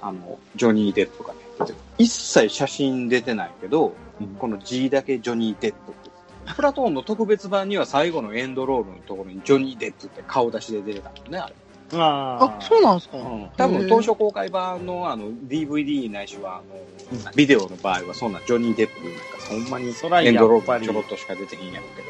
[0.00, 3.92] あの、ジョニー・デップがね、出てくる一切写真出てないけど、
[4.38, 6.10] この字だけジョニー・デップって。
[6.54, 11.54] プラトーンの特別版には最後のエンドロールのところにジョニー・デップって顔出しで出てたのね、あれ。
[11.92, 13.18] ああ、そうなんですか？
[13.18, 22.08] うん多分当初公開版のあの DVD ないしはあの、ビデオの場合はそんなジョニー・デップなんかほんまにそらエンドロやっぱりールちょろっとしか出てへんやろうけど。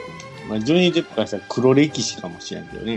[0.49, 2.97] まあ、ジョニー・デップからしたら黒歴史かもしれんけどね。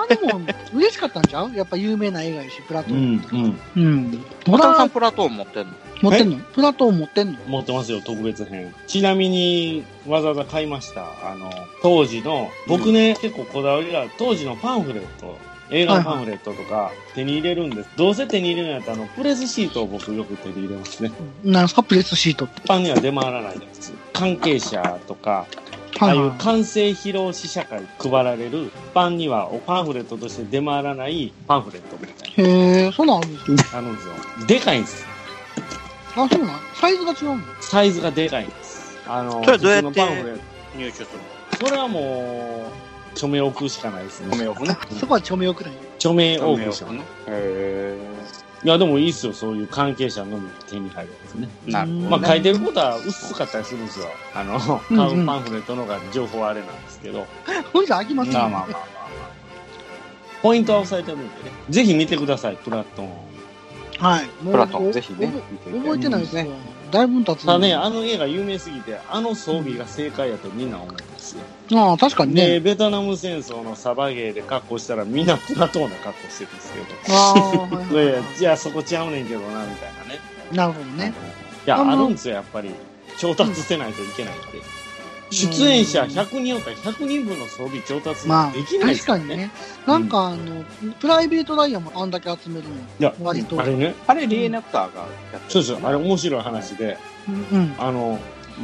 [0.00, 0.40] あ、でも、
[0.72, 1.52] 嬉しかったんちゃう？
[1.54, 3.16] やっぱ有名な映画やし、プラトうーン。
[3.16, 3.84] ん、うん。
[3.84, 4.24] うん。
[4.46, 5.72] 小田さんんプラトーン持ってんの？
[6.00, 6.38] 持ってんの？
[6.38, 7.38] プラトーン持ってんの？
[7.48, 8.72] 持ってますよ、特別編。
[8.86, 11.02] ちなみに、わざわざ買いました。
[11.28, 11.50] あの、
[11.82, 15.36] 当時の、僕ね、結構こだわりが、当時のパンフレット、
[15.70, 17.90] 映画のパンフレットとか手に入れるんです。
[17.96, 21.12] どうせ手に入れるんやったら、あの、プレスシートを僕よく手に入れますね。
[21.44, 21.82] なんすか？
[21.82, 22.60] プレスシートって。
[22.64, 23.92] 一般には出回らないやつ。
[24.12, 25.46] 関係者とか、
[26.00, 33.78] ああはいはいいう完成披露試写会配られる、一般にはパンフレットとして出回らないパンフレットみたいへえ、そうなんですな。
[33.78, 34.14] あるんですよ。
[34.46, 35.04] でかいんです。
[36.14, 36.60] あ、そうなん？
[36.74, 37.46] サイズが違うんだ。
[37.60, 38.98] サイズがでかいんです。
[39.06, 40.40] あの、それどうやって普通のパンフレッ
[40.76, 41.06] 入手する
[41.58, 41.66] ト。
[41.66, 42.87] それはもう、
[43.18, 44.48] 署名置くしかないですね。
[44.48, 44.76] オフね。
[44.98, 45.72] そこは著名くらい。
[45.98, 46.98] 署名オークション。
[46.98, 47.04] ね。
[47.26, 47.98] へ
[48.64, 49.32] いや、でもいいっすよ。
[49.32, 51.48] そういう関係者のみ手に入るんですね。
[51.66, 51.72] ー。
[51.72, 52.08] なるほど、ね。
[52.08, 54.06] まあ書いてることは薄かったりするんですよ。
[54.34, 57.26] あの、買うパンフレットの方が情報あれなんですけど。
[57.72, 58.34] ほんじゃ飽きますね。
[58.34, 58.86] まあまあまあまあ。
[60.42, 61.30] ポイントは押さえてるんでね。
[61.68, 63.10] ぜひ見てください、プラトーン。
[63.98, 64.28] はい。
[64.44, 65.32] プラトーンぜひね
[65.64, 65.96] 覚。
[65.96, 66.52] えてないですねよ。
[66.90, 71.40] だいぶ経つただね、あの映画有名すぎて、あの装備が正解やとみんな思うんですよ。
[71.74, 72.60] ああ、確かにで、ね。
[72.60, 76.86] ベトナム戦争のサバゲーで格好したらみんなプラトーンの格好してるんですけど。
[77.14, 80.20] ああ、はいいやい や、じゃあそこちゃうねんけどな、みたいなね。
[80.52, 81.12] なるほどね。
[81.66, 82.70] いや、あるんですよ、やっぱり。
[83.18, 84.77] 調達せないといけないって。
[85.30, 89.24] 出演者100人おったら100人分の装備調達まあ、できないですよね。
[89.24, 89.50] 確かにね。
[89.86, 90.64] なんかあの、
[91.00, 92.74] プライベートダイヤもあんだけ集めるの。
[92.74, 95.00] いや、割とあれね、あれ、リエネクターが
[95.32, 97.74] やってそうですよ、あれ面白い話で、うんうん。
[97.78, 98.18] あの、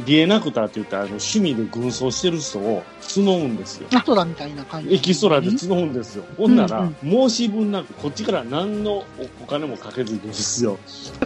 [0.05, 3.87] リエナクターって言ったら、あの趣味で軍装してる人を募うんですよ。
[3.93, 4.93] アトラみたいな感じ。
[4.93, 6.25] エキストラで募うんですよ。
[6.37, 9.05] ほんなら、うん申し分なく、こっちから何の
[9.41, 10.77] お金もかけずにですよ。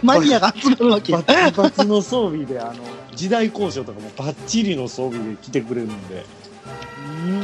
[0.02, 1.12] マニアが集まるわけ。
[1.12, 2.74] バツの装備で、あの、
[3.20, 6.24] 時代交渉とかもバッチリの装備で来てくれるんで、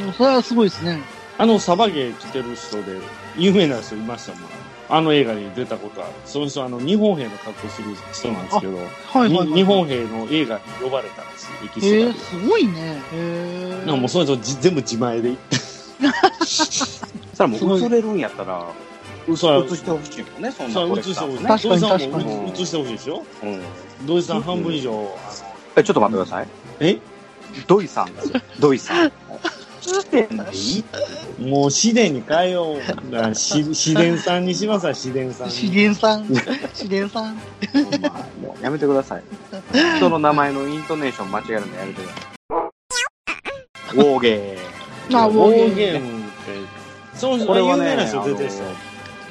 [0.07, 1.03] うん、それはすごいですね。
[1.37, 2.99] あの、サバゲー着てる人で、
[3.37, 4.41] 有名な人いましたもん。
[4.89, 6.13] あの映画に出たことある。
[6.25, 9.49] その人、あの、日本兵の格好する人なんですけど、はいはい、はい。
[9.49, 12.19] に日本兵の映画に呼ばれたんですよ、エキストラで。
[12.21, 12.73] すごいね。
[12.73, 15.57] へえなんかもうその人じ全部自前で行って、
[17.37, 18.65] それもう映れるんやったら、
[19.29, 21.69] 嘘は、映してほしいもんね、そんなコレ映してほしい。
[21.69, 23.25] 土井さんも映してほしいでしょ？
[23.43, 23.61] うん
[24.07, 25.11] 土井さん半分以上、あの、
[25.77, 26.49] え、ちょっと待ってください。
[26.81, 26.99] え？
[27.67, 28.41] ドイさんですよ。
[28.61, 29.13] ドイさん。
[31.39, 33.11] もう自然に変えよう。
[33.13, 35.53] だからし 自然さんにしますわ、自然さんに。
[35.53, 36.27] 資源さん。
[36.75, 37.35] 資源さん。
[38.41, 39.23] もうやめてください。
[39.99, 43.97] 人の名前のイントネーション間違えるのやめてください。
[43.97, 44.59] ウォーゲ
[45.13, 46.29] あ、ウォーゲームって、
[47.15, 47.47] そのー。
[47.47, 48.51] これはね、有名な人出てる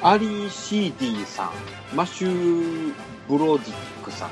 [0.02, 1.50] アリー・シーディさん、
[1.94, 2.92] マシュー・
[3.28, 3.72] ブロディッ
[4.04, 4.30] クさん。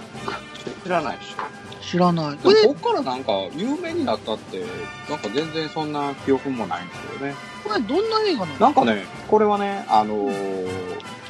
[0.82, 1.73] 知らないでしょ。
[1.90, 2.36] 知らない。
[2.36, 4.64] これ、でもここからなんか有名になったって、
[5.08, 7.34] なんか全然そんな記憶もないんですよね。
[7.62, 8.58] これどんな映画なの？
[8.58, 10.66] なんかね、これはね、あのー、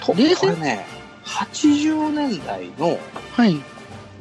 [0.01, 0.87] とこれね、
[1.25, 2.99] 80年代の、
[3.33, 3.61] はい。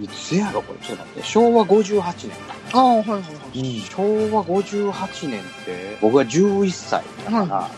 [0.01, 2.31] いつやろこれ、ちょっと待って、昭和58年。
[2.73, 3.19] ああ、はいはいは
[3.53, 3.81] い。
[3.81, 4.03] 昭
[4.35, 7.69] 和58年って、僕が11歳だから、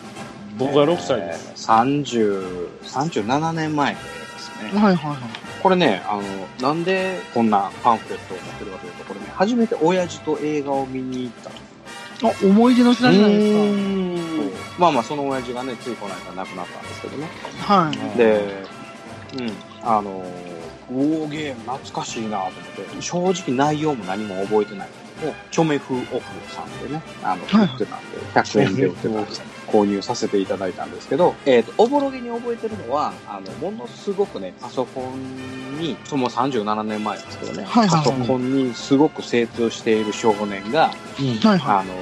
[0.58, 1.54] 僕は6歳です。
[1.54, 2.04] えー。
[2.04, 3.98] 30、37年前
[4.50, 4.80] ですね。
[4.80, 5.18] はいはいはい。
[5.62, 6.24] これね、あの、
[6.62, 12.32] なんでこんなパンフレットを持ってるかというと、これね、初めて親父と映画を見に行ったの。
[12.32, 17.28] あ、思い出の品じゃないですんまあまあ、その親父がね、ついこの間亡くなったんですけどね。
[17.66, 17.74] か。
[17.86, 18.18] はい。
[18.18, 18.64] で、
[19.38, 20.24] うん、あの、
[20.90, 22.52] ウォーゲーム懐かしいなと思っ
[22.96, 26.22] て、正直内容も何も覚えてないんで、チョメフオフ
[26.54, 41.94] さんでね、あの、はい売ってたんで、100円で売ってたんで、購入させていただいたんですけど、えっ、と、おぼろげに覚えてるのは、あの、ものすごくね、パソコンに、その37年前ですけどね、はいはいはいパソコンにすごく精通している少年が、うんはいはあの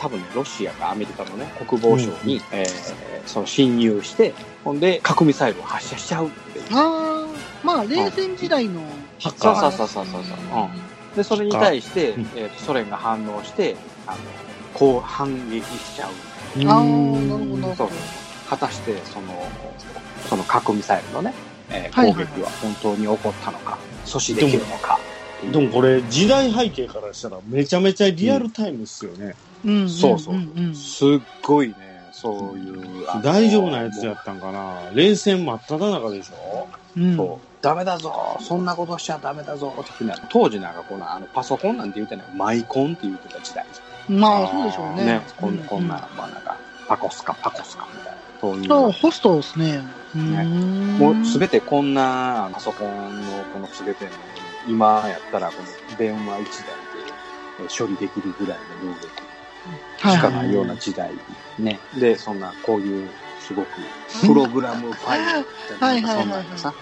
[0.00, 4.32] 多分ね、ロシアかアメリカのね、国防省に、えーその侵入して、
[4.64, 6.64] ほんで、核ミサイルを発射しちゃうっていう。
[6.64, 6.68] い。
[6.72, 7.26] ああ、
[7.62, 8.80] まあ、冷戦時代の。
[9.20, 9.60] ハッカー。
[9.60, 10.38] そうそうそうそうそう。
[11.10, 11.14] うん。
[11.14, 14.18] で、それに対して、うんえーとソ連が反応して、あの、
[14.72, 16.10] こう反撃しちゃう。
[16.66, 17.90] ああ、なるほど、なるほど。
[18.48, 19.46] 果たして、その、
[20.28, 21.34] その核ミサイルのね、
[21.70, 24.98] えー攻撃は本当に起こったのか、阻止できるのか。
[25.52, 29.34] でもこれ、時代背景からしたらめちゃめちゃリアルタイムっすよね。
[29.64, 30.74] うんんそうそううんうん。
[30.74, 31.08] すっ
[31.42, 31.74] ごいね、
[32.12, 33.06] そういう。
[33.22, 37.16] 大丈夫なやつやったんかな冷戦真っ只中でしょうん。
[37.16, 37.48] そう。
[37.60, 40.14] ダメだぞそんなことしちゃダメだぞ的な。
[40.30, 42.26] 当時なんかこの、あの、パソコンなんて言ってない。
[42.34, 43.64] マイコンって言ってた時代。
[44.08, 45.04] まあ、そうでしょうね。
[45.04, 45.22] ね。
[45.36, 46.56] こんうこんな、まあなんか、
[46.88, 48.18] パコスカ、パコスカみたいな。
[48.40, 48.92] そういう。
[48.92, 49.84] ホストですね。
[50.14, 54.10] うーんもうすべてこんなパソコンのこのすべての、
[54.66, 55.54] 今やったらこ
[55.90, 56.72] の電話一台で
[57.60, 59.08] えー処理できるぐらいの能力
[60.10, 61.10] しかないような時代
[61.58, 61.78] ね。
[61.98, 63.08] で、そんな、こういう、
[63.40, 63.68] すごく、
[64.26, 66.74] プログラムファイルみたいな、そんなんがさ、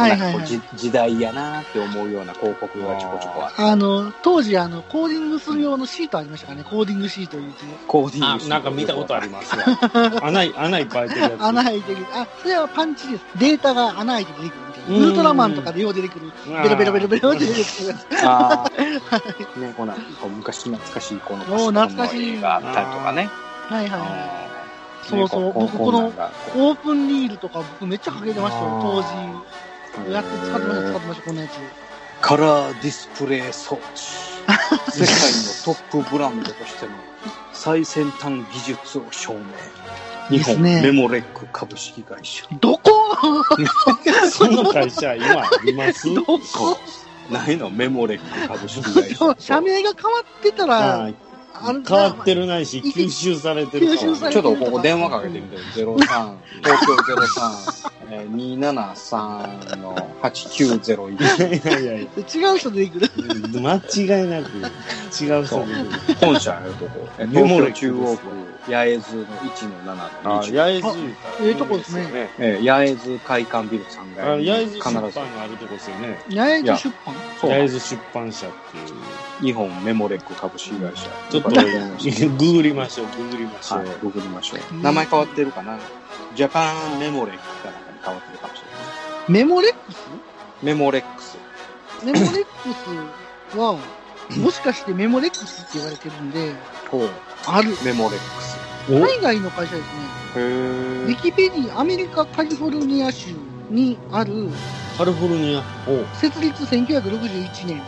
[0.00, 0.46] はいはいはい。
[0.76, 3.62] 時代やなって思うような広告がちょこちょこあって。
[3.62, 6.64] あの、当時、あの、コーディングする用のシートありましたかね。
[6.64, 7.64] コーディングシートいうて。
[7.86, 9.64] コーディンあグ、してなんか見たことありますわ。
[10.22, 11.42] 穴い、穴いっぱい開いてるやつ。
[11.42, 12.06] 穴開いてる。
[12.14, 13.24] あ、それはパンチです。
[13.36, 14.96] データが穴開いて出てくるみたいな。
[14.96, 16.32] うんウルトラマンとかでよう出てくる。
[16.46, 17.94] ベロベロベロベロって出てくる。
[18.24, 23.28] ああ、ね、こんな、こう昔懐かしいこのパソコンの懐かしい映画あったりとかね。
[23.68, 24.50] はいはいはあー
[25.08, 26.06] そうそう僕この。
[26.06, 29.08] オープンリールとか僕めっちゃかけてましたよ、当時。
[30.10, 31.50] やって使ってました、使ってました、このやつ。
[32.20, 33.82] カラーディスプレイ装置。
[34.90, 35.16] 世界
[35.72, 36.92] のトップブランドとしての
[37.52, 39.40] 最先端技術を証明。
[40.38, 42.44] 日本メモレック株式会社。
[42.60, 42.90] どこ？
[44.30, 45.26] そんな会社、今、
[45.66, 46.12] います？
[46.14, 46.38] どこ？
[47.30, 47.70] ないの？
[47.70, 49.34] メモレック株式会社。
[49.38, 51.10] 社名が変わってたら、
[51.60, 54.00] 変わってるないし、吸収されてるから。
[54.00, 55.96] 吸収されちょっとここ電話かけてみてよ。
[55.98, 61.10] 03、東京03、えー、273の8901。
[61.60, 63.08] いやいやいや、違う人出てくる。
[63.60, 66.26] 間違いなく違う人出てくる。
[66.26, 67.08] 本社のとこ。
[67.18, 68.22] 東京中央区、
[68.72, 70.58] 八重洲の1の7のあ、20。
[70.58, 70.98] 八重洲
[71.42, 76.18] ええとこですねえー、八重洲会館ビル3あ階に八重洲必出版ずがあるとこですよね。
[76.30, 78.84] 八重洲出版八重洲出版社っていう。
[79.40, 81.08] 日本メモレック株式会社。
[81.30, 83.78] ちょっと、ググりましょう、ググりましょう。
[83.78, 84.60] はい、ググりましょう。
[84.74, 85.78] うん名前変わってるかな？
[86.34, 89.32] ジャパンメモレックかなんかに変わってるかもしれない。
[89.32, 89.96] メモレックス？
[90.62, 91.38] メモレックス。
[92.04, 92.32] メモレック
[93.52, 93.78] スは、
[94.36, 96.54] もしかしてメモレックスって言われてるんで、
[96.90, 97.08] ほう。
[97.46, 97.70] ある。
[97.84, 98.58] メモレックス。
[98.90, 99.92] お海外の会社ですね。
[100.36, 101.22] へウィー。
[101.22, 103.34] キペディア、アメリカカリフォルニア州
[103.70, 104.48] にある、
[104.96, 105.62] カリフォルニア。
[105.90, 107.82] お設立1961年。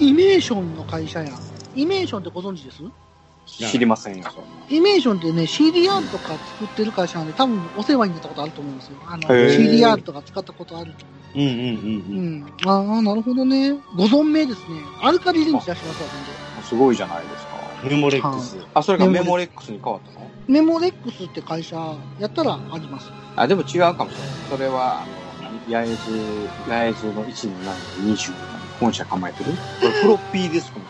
[0.00, 1.30] あ、イメーションの会社や。
[1.74, 2.82] イメーションってご存知です？
[3.46, 4.50] 知りませんよ、そんな。
[4.70, 6.28] イメーションってね、CDR とか
[6.60, 8.98] 作ってる会社なんで、多分お世話になったことあると思うんですよ。
[9.06, 11.68] あの、へー CDR とか使ったことあるとうんうんうん思う。
[11.68, 11.84] う。
[11.84, 12.46] うんん。
[12.66, 13.72] ああ、なるほどね。
[13.96, 14.80] ご存命ですね。
[15.02, 16.08] アルカリ電池出しますわ、
[16.62, 17.50] すごいじゃないですか。
[17.84, 18.56] メモレックス。
[18.74, 20.26] あ、それがメメモモレックスに変わったの？
[20.46, 20.52] で。
[20.52, 21.76] メモレックスって会社
[22.18, 23.10] やったらあります。
[23.36, 24.28] あ、でも違うかもしれない。
[24.50, 25.06] それは、あ
[25.42, 25.74] の、何？
[25.74, 29.52] 八重洲、八重洲の1の7の20本社構えてる？
[29.52, 30.84] これフロッピーディスクの。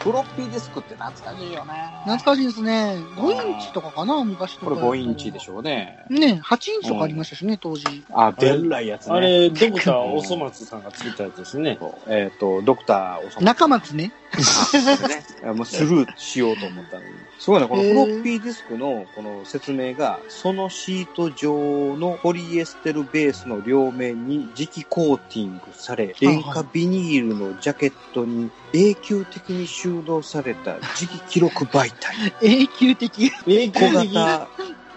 [0.00, 1.72] フロッピーディスクって懐かしいよね。
[2.04, 2.96] 懐かしいですね。
[3.16, 4.66] 5インチとかかな、昔とか。
[4.66, 6.06] これ5インチでしょうね。
[6.08, 7.84] ね、8インチとかありましたしね、当時。
[8.10, 9.14] あ、でんらいやつね。
[9.14, 11.78] あれ、ドクターおそ松さんが作ったやつですね。
[12.08, 14.12] えっ、と、ドクターおそ中松ね。
[14.36, 17.10] ね、もうスルーしようと思ったのに。
[17.38, 32.32] すごいね、このフロッピーディスクのこの説明が、そのシート状のポリエステルベースの両面に磁気コーティングされ、塩化ビニールのジャケットに永久的に収納された磁気記録媒体。
[32.42, 33.30] 永久的。
[33.30, 34.48] 小永久的型、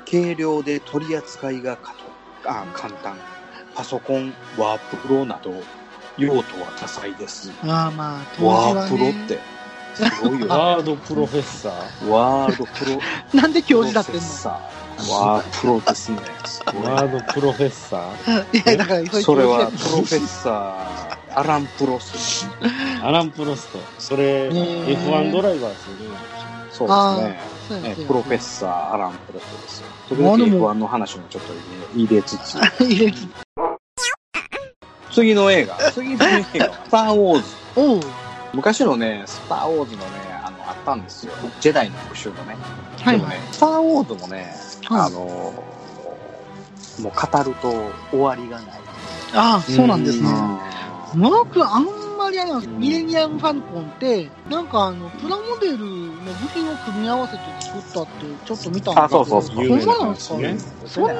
[0.09, 1.93] 軽量で取り扱いがか
[2.43, 3.17] とあ簡単。
[3.75, 5.51] パソコン、ワープロなど、
[6.17, 7.51] 用途は多彩です。
[7.63, 8.95] まあまあ、当時ワはね。
[8.95, 9.39] ープロって、
[9.95, 10.45] すごいよね。
[10.47, 12.07] ワードプロフェッサー。
[12.07, 12.99] ワールドプロ、
[13.41, 14.21] なんで教授だってんの？
[14.21, 14.59] さ
[15.09, 16.17] ワープロですね。
[16.83, 18.43] ワードプロフェッサー。
[18.55, 22.47] いや、だから、それはプロ教フェッサー、アラン・プロス。
[23.01, 23.79] アラン・プロスト。
[23.97, 26.17] それ、ねえ F1 ドライバーですよね。
[26.71, 27.95] そうあですね。
[28.07, 29.87] プロフェッサー、アラン・プロスですよ。
[30.09, 31.53] 時々あでも F1 の話もちょっと
[31.95, 32.55] 入れつつ。
[32.83, 33.27] 入れつ
[35.13, 37.43] 次の映画、次の映画は、スター・ウォーズ。
[37.75, 37.99] おう。
[38.53, 40.05] 昔のね、スター・ウォーズのね、
[40.43, 41.33] あの、あったんですよ。
[41.59, 42.57] ジェダイの復讐のね。
[43.01, 45.53] はいはいでもね。、スター・ウォーズもね、はいあの、も
[46.97, 48.81] う語ると終わりがない。
[49.35, 50.29] ああ、そうなんですね。
[51.15, 51.85] う僕、あん
[52.17, 55.85] まりあれミレニアム・ファルコンって、なんかあの、プラモデルの
[56.33, 58.11] 部品を組み合わせて作ったって、
[58.45, 61.13] ちょっと見たんですけど、あそうそうそうほんまなんですか有名なやそんな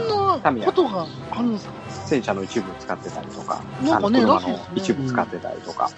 [0.65, 1.73] ことがあるんですか？
[2.05, 5.89] 戦車の一部使ってたりとか、なんかねあの車の一部使ってたりとか。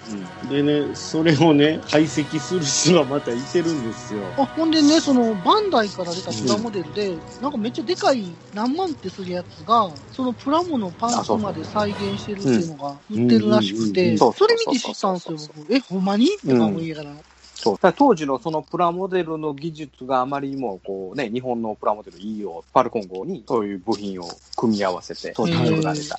[0.50, 4.20] でね、それをね、解析する人がまたいてるんですよ。
[4.38, 15.74] あ、ほんでね、その、バンダイから出たプラモデルで、なんかめっちゃでかい何万ってするやつが、そのプラモのパンツまで再現してるっていうのが売ってるらしくうんて、うんそれ見て知ったんですよ、僕。
[15.74, 16.26] え、ほんまに？
[16.26, 17.10] って思いながら。
[17.10, 17.20] そう。
[17.20, 26.18] だから当時のそのプラモデルの技術があまりにも、こうね、日本のプラモデルいいよ、ファルコン号にそういう部品を組み合わせて、当時作られた。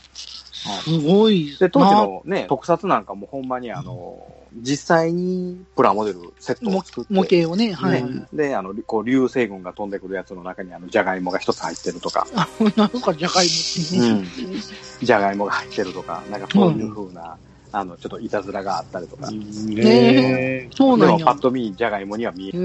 [0.84, 1.56] すごい。
[1.60, 8.04] で、当時のね、特撮なんかもほんまにあの、実際にプラモデルセットを作って、模型をね、はい。
[8.04, 13.98] ね、で、あの、こう、流星群が飛んでくるやつの中にあの、ジャガイモが一つ入ってるとか、あ、なんかじゃがいもって。
[13.98, 14.26] うん。
[15.06, 17.38] ジャガイモが入ってるとか、なんかそういう風な、
[17.80, 19.30] あの、ちょっといたずらがあったりとか。
[19.32, 21.18] ねそうなんや。
[21.18, 21.38] でもパ。
[21.38, 22.60] ッと見、ジャガイモには見えへる。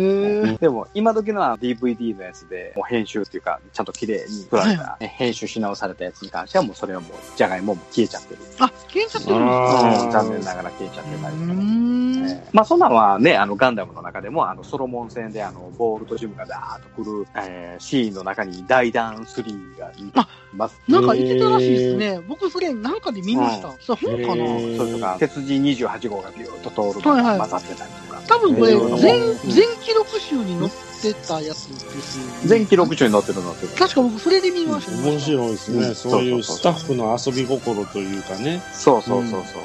[0.55, 0.59] ー。
[0.59, 8.41] でも、今時のは DVD のやつで、もう編集っていうか、ちゃんと綺麗に作られた、ね編集し直されたやつに関しては、もうそれはもう、ジャガイモも消えちゃってる。
[8.59, 9.37] あ、消えちゃってる。
[9.37, 10.05] んですあかー。
[10.05, 11.57] うん残念ながら消えちゃってたりとかう。
[11.57, 12.29] ーん。
[12.29, 20.79] えーまあ、そんなんはね、あの、ガンダムの中でも、あの、ソロモン戦で、あの、ボールとジムがダーッと来る、えーシーンの中に、大弾3がいあます。
[20.89, 22.21] なんか言ってたらしいですね。
[22.29, 23.73] 僕それなんかで見ました。
[23.81, 24.47] それ本かな。
[24.77, 28.21] それ鉄人28号がビューッと通るのはいはいが混ざってたりとか。
[28.27, 30.71] 多分これ全、記録集に載っ
[31.03, 32.33] てたやつですよね。
[32.45, 33.73] 全記録中に載ってるのってる。
[33.75, 34.93] 確か僕それで見ました。
[35.11, 35.87] 面白いですね。
[35.89, 38.63] うんそういうスタッフの遊び心というかね。
[38.73, 39.63] そうそうそうそう。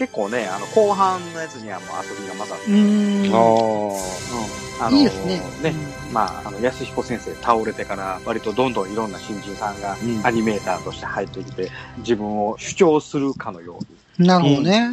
[0.00, 4.82] 結構ね、あの、後半のやつにはもう遊びが混ざってうーん。
[4.82, 5.42] あのいいですね。
[5.62, 5.74] ね、
[6.10, 13.99] まあ、あの、安彦先生倒れてから、割とどんどんいろんな新人さんがうんアニメーターとして入ってきて、自分を主張するかのように。
[14.18, 14.90] なるほどね。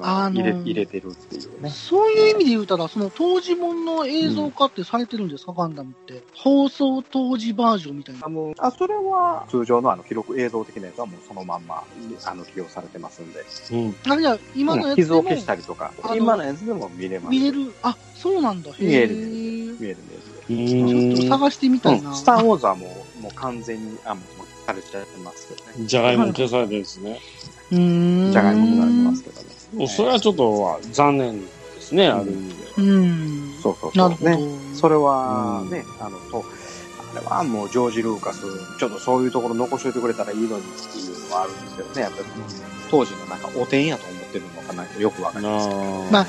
[0.00, 1.70] あのー入れ入れてるっていうね。
[1.70, 6.24] そういう意味で言うたら、その当時もんの映像化ってされてるんですか、ガンダムって。
[6.34, 8.28] 放送当時バージョンみたいなあ。
[8.28, 11.84] の、あ、それは通常のあの記録映像的なやつはもうそのまんま、
[12.24, 13.44] あの、起用されてますんで。
[13.70, 13.94] うん。
[14.10, 17.30] あ、じゃあ、今のやつでも傷を消したりとか今のやつでも見れます。
[17.30, 17.72] 見れる？
[17.82, 18.72] あ、そうなんだ。
[18.72, 19.18] へ見えるえ。
[19.18, 19.96] 見える
[20.48, 21.16] 見える。
[21.16, 22.10] ちょっと探してみたいな。
[22.10, 22.86] うん、スター・ウォーズはも
[23.20, 24.24] う、もう完全に、あ、もう、
[24.66, 25.86] されちゃってますけどね。
[25.86, 27.20] じゃがいも消されてるんですね。
[27.70, 29.46] じゃがいもになってますけどね。
[29.74, 31.50] もうそれはちょっとは残念で
[31.80, 32.64] すね、ある意味で。
[32.78, 33.54] うん。
[33.62, 33.92] そうそう。
[33.94, 34.24] そう。
[34.24, 34.38] ね。
[34.74, 36.44] それはね、あの、と、
[37.14, 38.42] あれはもうジョージ・ルーカス、
[38.78, 42.24] ちょっとそういうところ残しておいてくれたらいいのにっていうのはあるんですけどね、やっぱり
[42.90, 45.80] 当時のなんかお点やと思ってるのかなよくわかりますけど。
[46.10, 46.26] まあ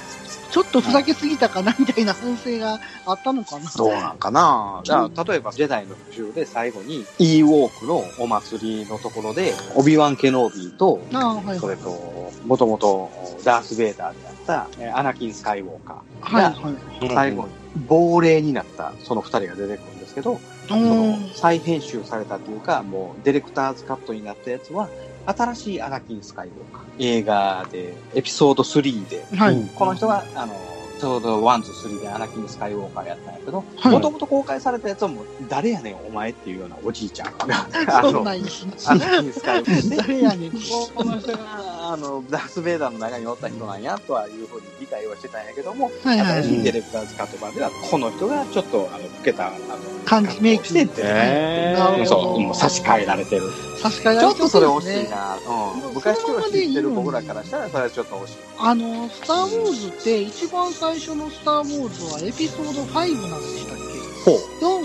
[0.51, 3.71] ちょっとふざけすぎたかなみたいな反省があったのかな。
[3.77, 11.83] どうなんかなじゃあ、例えば、ジェダイの復讐で最後に、イーウォークのお祭りのところで、オビワン・ケノービーと、はいそれはい。
[11.83, 13.09] と、もともと
[13.43, 16.73] ダース・ベイダーであった、えーアナキン・スカイウォーカはいがはい。
[17.01, 17.49] ー、最後に
[17.87, 24.89] 亡霊になったその二人が出てくるんですけど、おそのー再編集されたというか、もうディレクターズカットになったやつは、
[25.25, 26.83] 新しいアナキン・スカイウォーカー。
[26.99, 29.55] 映画で、エピソード3で、はい。
[29.55, 38.69] うんこの人が、あの、ちょうど1、2、3でアナキン・スカイウォーカーやったんやけど、はいもともと公開されたやつはもう、誰やねんお前っていうようなおじいちゃんが、 あの、アナキン・
[39.33, 40.51] スカイウォーカーで、誰やねん。
[40.51, 41.37] この人が、
[41.91, 49.57] あの、ダース・ベイダーの中におった人なんや、とはいうふうに理解はしてたんやけども、はいはい新しいディレクターズカット版では、この人がちょっと、あの、老けた、あの、
[50.05, 53.43] 漢字メイクしてって、へーなるほどそう、もう差し替えられてる。
[53.81, 55.37] 差し替えられてちょっとそれ惜しいな。
[55.37, 55.93] うん。
[55.93, 58.35] 昔から知ってる僕らからしたら、それはちょっと惜しい。
[58.57, 64.31] あの、スター・ウォーズって、一番最初のスター・ウォーズはエピソード5なんでしたっけ？
[64.31, 64.37] ほう。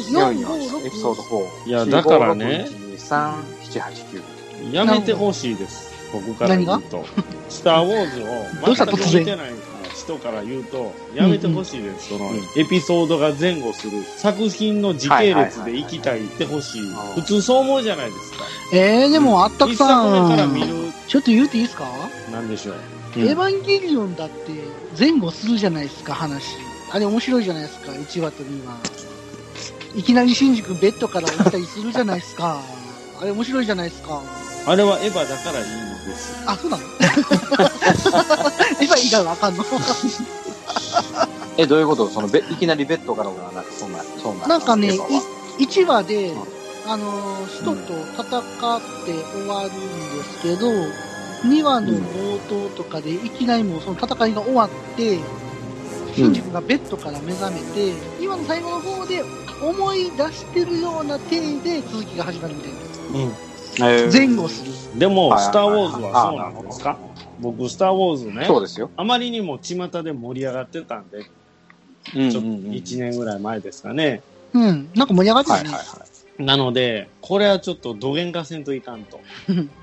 [0.09, 1.65] 4、4、5、エピソード6。
[1.67, 1.69] 4。
[1.69, 3.35] いやだからね4 5 6 3、
[3.71, 4.75] 7、8、9。
[4.75, 5.91] やめてほしいです。
[6.13, 7.05] 僕から言うと。
[7.49, 9.51] スター・ウォーズをどうした全く見てない
[9.95, 12.09] 人から言うと、やめてほしいです。
[12.09, 16.81] そのうん、エピソードが前後する作品の時系列で行きたいってほしい。
[17.15, 18.39] 普通そう思うじゃないですか。
[18.73, 21.85] えー、でも、あったく一作目からさん、見る、ちょっと言うていいですか、
[22.33, 22.75] なんでしょう？
[22.75, 22.81] うん
[23.29, 24.53] エヴァンゲリオンだって
[24.99, 26.57] 前後するじゃないですか、話。
[26.93, 28.77] あれ面白いじゃないですか、1話と2話。
[29.95, 32.61] いきなりシンジ君ベッドから起きたりするじゃないですか。
[33.21, 34.21] あれ面白いじゃないですか。
[34.67, 35.69] あれはエヴァだからいいん
[36.07, 36.35] です。
[36.47, 36.83] あ、そうなの？
[36.83, 39.65] エヴァ以外はあかんの？
[41.57, 42.09] え、どういうこと？
[42.09, 44.47] そのベ、いきなりベッドからが、なんかそんな、そんな。
[44.47, 45.09] なんかね、いエヴァは
[45.59, 46.43] 1話でうん、
[46.93, 48.25] あのー、人と戦っ
[49.05, 49.73] て終わるん
[50.19, 50.71] ですけど、
[51.43, 55.19] 2話の冒頭とかでいきなりもうその戦いが終わって、
[56.15, 59.23] シンジ君がベッドから目覚めて、2話の最後の方で
[59.63, 62.79] 思い出してるような体で続きが始まるみたいな。
[62.79, 63.33] うん。
[63.79, 64.99] えー前後する。
[64.99, 66.99] でも、はいスター・ウォーズはそうなんですか
[67.41, 68.91] 僕、スター・ウォーズね、そうですよ。
[68.97, 71.19] あまりにも巷で盛り上がってたんで、
[72.15, 74.23] うんちょっと1年ぐらい前ですかね。
[74.53, 74.91] うん。
[74.95, 75.71] なんか盛り上がってるね。
[75.71, 76.20] はいはいはい。
[76.39, 79.21] なので、これはちょっと土幻化せんといかんと。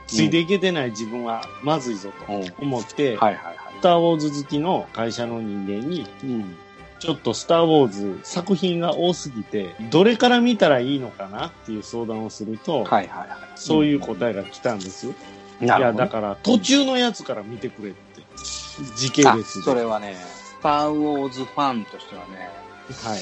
[0.08, 3.56] ついていけてない自分はまずいぞとうんはい思って、はいはい。
[3.80, 6.56] スター・ウォーズ好きの会社の人間に、うん。
[7.00, 13.38] ちょっとスター・ウォーズ作品が多すぎて、どれから見たらいいのかなっていう相談をすると、はいはいはい。
[13.56, 15.08] そういう答えが来たんです。
[15.08, 15.12] い
[15.62, 18.22] や、なるほどだから途中のやつから見てくれって。
[18.96, 19.64] 時系あ列で。
[19.64, 22.50] それはね、スター・ウォーズファンとしてはね、
[23.04, 23.20] はい。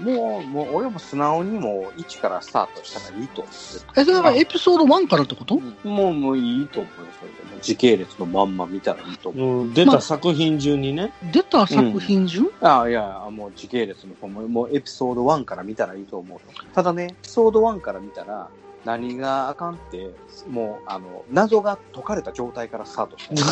[0.00, 3.52] もう、もう、俺も素直にもう、1からスタートしたらいいと思っ
[3.94, 5.56] てえ、それはエピソード1からってこと？
[5.56, 5.62] る。
[5.90, 7.60] もう、もういいと思うよ、それでも。
[7.60, 9.62] 時系列のまんま見たらいいと思う。
[9.62, 11.12] うん出た作品順にね。
[11.32, 16.40] 出た作品順、ああ、いや、もう時系列の方も、もうエピソード1から見たらいいと思うよ。
[16.74, 18.48] ただね、エピソード1から見たら、
[18.88, 20.14] 何があかんって、
[20.48, 23.34] もう、あの、謎が解かれた状態からスタートした。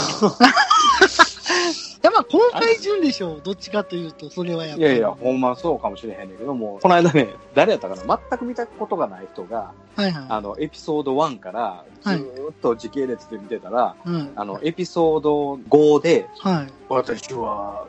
[2.03, 3.43] やっぱ公開順でしょう。
[3.45, 4.84] どっちかというと、それはやっぱり。
[4.84, 8.18] いやいや、ほんまそうかもしれへんねんけども、この間ね、誰やったかな？
[8.30, 14.09] 全く見たことがない人が、はいはあの、エピソード1からずーっと時系列で見てたら、い。
[14.09, 14.32] うん。
[14.37, 16.72] あの、エピソード5で、はい。
[16.89, 17.84] 私は、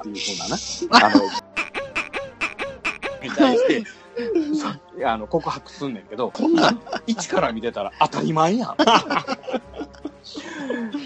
[0.00, 0.56] っていうふうなな、
[1.06, 1.22] あの、
[3.22, 3.84] みたいで、そう
[5.04, 8.76] あの、告白すんねんけど、こんなん、1から見てたら当たり前やん。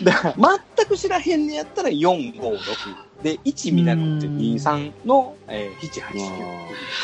[0.02, 0.34] だから、
[0.76, 2.96] 全く知らへんねやったら4、5、6。
[3.22, 6.12] で、1見なくて2、3の、えー、7、8、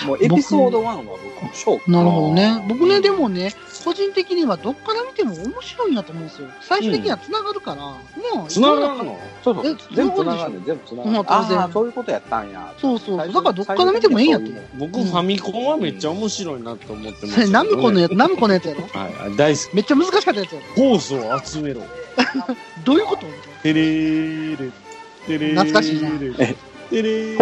[0.05, 0.07] 9。
[0.09, 1.17] もうエピソード1は僕も
[1.51, 1.91] 勝負。
[1.91, 2.65] なるほどね。
[2.69, 3.53] 僕ね、でもね、
[3.85, 6.49] 個人的にはどっから見ても面白いなと思うんですよ。
[6.61, 9.17] 最終的には繋がるから、もう、繋がるの？
[9.45, 9.77] そうそうえ。
[9.95, 11.11] 全部繋がる全部繋がる。
[11.11, 12.75] まあ当然そういうことやったんや。
[12.81, 13.17] そうそう。
[13.17, 14.51] だからどっから見てもいいんやって。
[14.79, 18.83] 僕、ファミコンはめっちゃ面白いなと思ってまそれ、す、ナムコのやつ、ナムコのやつやろ？
[18.83, 19.75] はい、大好き。
[19.77, 21.83] めっちゃ難しかったやつやろホースを集めろ。
[22.85, 23.23] どういうこと？
[23.63, 24.71] テレーレ。
[25.37, 26.09] 懐かしいな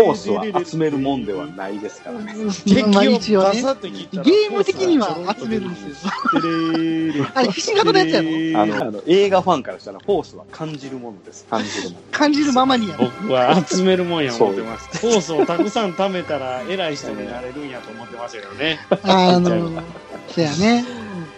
[0.03, 2.35] ォースは集めるもんではないですからね。
[2.35, 2.53] な。
[2.53, 3.47] 敵まあを一応ね。
[3.47, 6.13] ガサッと切ったらゲーム的には集めるんですよ。
[7.35, 8.61] あれ、ひし形のやつやろ？
[8.63, 11.47] あの、あの映画ファンからしたら、フォースは感じるものです。
[11.49, 12.03] 感じるもの。
[12.11, 13.05] 感じるままにやる。
[13.23, 14.99] 僕は集めるもんや思ってました。
[14.99, 18.81] フォースをたくさん貯めたら偉い人になれるんやと思ってましたけどね。
[19.05, 19.71] あの、
[20.35, 20.85] そやね。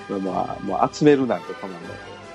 [0.09, 1.83] まあ、もう集めるなんて、こんなの、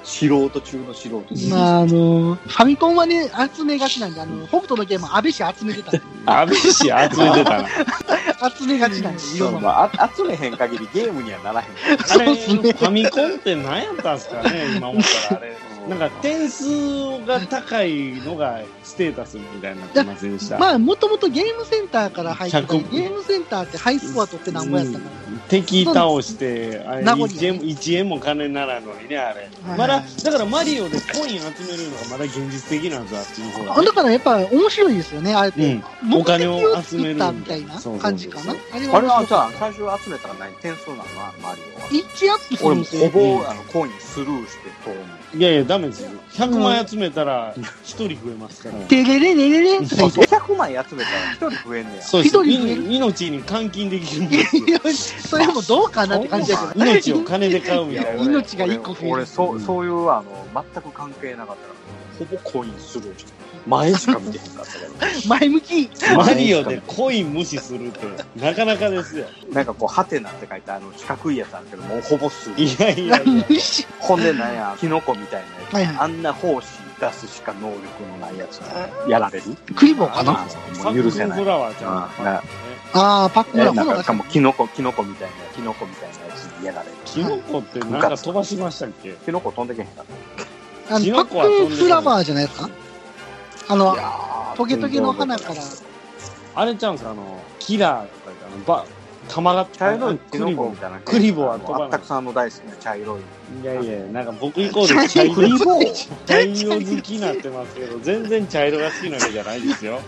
[0.04, 1.50] 素人中の素人です。
[1.50, 6.02] まあ、あの、ファミコンはね、集めがちなんで、あの、北斗のゲームは安倍氏集めてたんで。
[6.26, 7.70] 安倍氏集めてたな。
[8.58, 9.68] 集めがちなんで、いそうろんな。
[9.70, 11.68] まあ、あ集めへん限りゲームにはならへん。
[11.68, 15.73] あれ、そうっすねファミコンって何やったんすかね、今思ったらあれ。
[15.90, 20.58] なんか点数が高いのがステータスみたいになってませんでした。
[20.58, 25.04] まあ、もともとゲームセンターから入ってた100ゲームセンターってハイスコア取ってなんぼやったから。
[25.50, 29.42] 敵倒して、あれ名残1円も、1円も金ならんのにね、あれ。
[29.42, 33.84] はいまだ、だからマリオでコイン集めるのがまだ現実的なんですよ、あっちの方あが。
[33.84, 35.74] だからやっぱ面白いですよね、あれって。
[35.74, 35.84] う
[36.16, 38.56] お金をを集める作ったみたいな感じかな。
[38.72, 40.54] あれははじゃあ、最初集めたら何？
[40.62, 41.04] 点数なの？
[41.42, 41.90] マリオは。
[41.90, 43.10] 1アップするんですよ。
[43.10, 44.96] ほぼ、あの、コインスルーして通る
[45.36, 46.12] いやいや、ダメですよ。
[46.34, 48.76] 100万集めたら、1人増えますから。
[48.86, 50.10] テレレレレレっての。
[50.10, 50.28] 書いて。
[50.36, 51.04] 100万集めたら
[51.50, 52.02] 1人増えんねや。
[52.04, 52.38] そうです。
[52.38, 55.20] 命に換金できるんですよ。
[55.20, 56.86] それもどうかなって感じだけど。
[56.86, 58.22] 命を金で買うみたいな。
[58.22, 61.74] 俺 命が一個増える俺、俺そう、そういう、あの、全く関係なかったら、
[62.20, 63.32] ほぼコインスルーして、
[63.66, 64.72] 前しか見てへんかった
[65.22, 65.90] け 前向き。
[66.18, 68.06] マリオでコイン無視するって、
[68.40, 69.26] なかなかですよ。
[69.50, 72.64] ど、なんかこう、ハテナって書いて、あの、四角いやつあるけど、もうほぼスルー。
[72.64, 73.44] いやいやいや。
[73.50, 73.86] 無視。
[74.00, 75.74] ほんでなんや、キノコみたいなやつ。
[75.74, 75.96] はいはい。
[76.00, 76.64] あんな胞子
[77.00, 77.78] 出すしか能力
[78.12, 78.60] のないやつ
[79.10, 79.44] やられる？
[79.76, 80.46] クリボーかな？
[80.84, 82.10] もう許せないフラワーちゃん。
[82.20, 82.42] うんな
[82.96, 86.92] ああ、パックえ村、炎がなんかしかもキノコ、キノコみたいな、キノコみたいなやつにやられる。
[87.06, 89.16] キノコってなんか飛ばしましたっけ？
[89.26, 90.06] キノコ飛んでけへんかっ
[90.88, 90.96] た。
[90.96, 92.70] あの、キパノコは飛んでックフラワーじゃないですか？
[93.68, 93.96] あの
[94.56, 95.62] トゲトゲの花から。
[96.56, 97.10] あれちゃうんすか？
[97.10, 98.86] あの、キラーとか言ってあの、ば、
[99.28, 101.00] たまら茶色いキノクリボコみたいな。
[101.00, 101.84] クリボーは飛ばない。
[101.86, 103.22] あったくさんの大好きな茶色い。
[103.64, 105.80] いやいや、なんか僕イコール茶色、クリボ
[106.28, 109.62] 茶色好きになってますけど、全然茶色が好きなわけじゃない。
[109.62, 110.00] ですよ。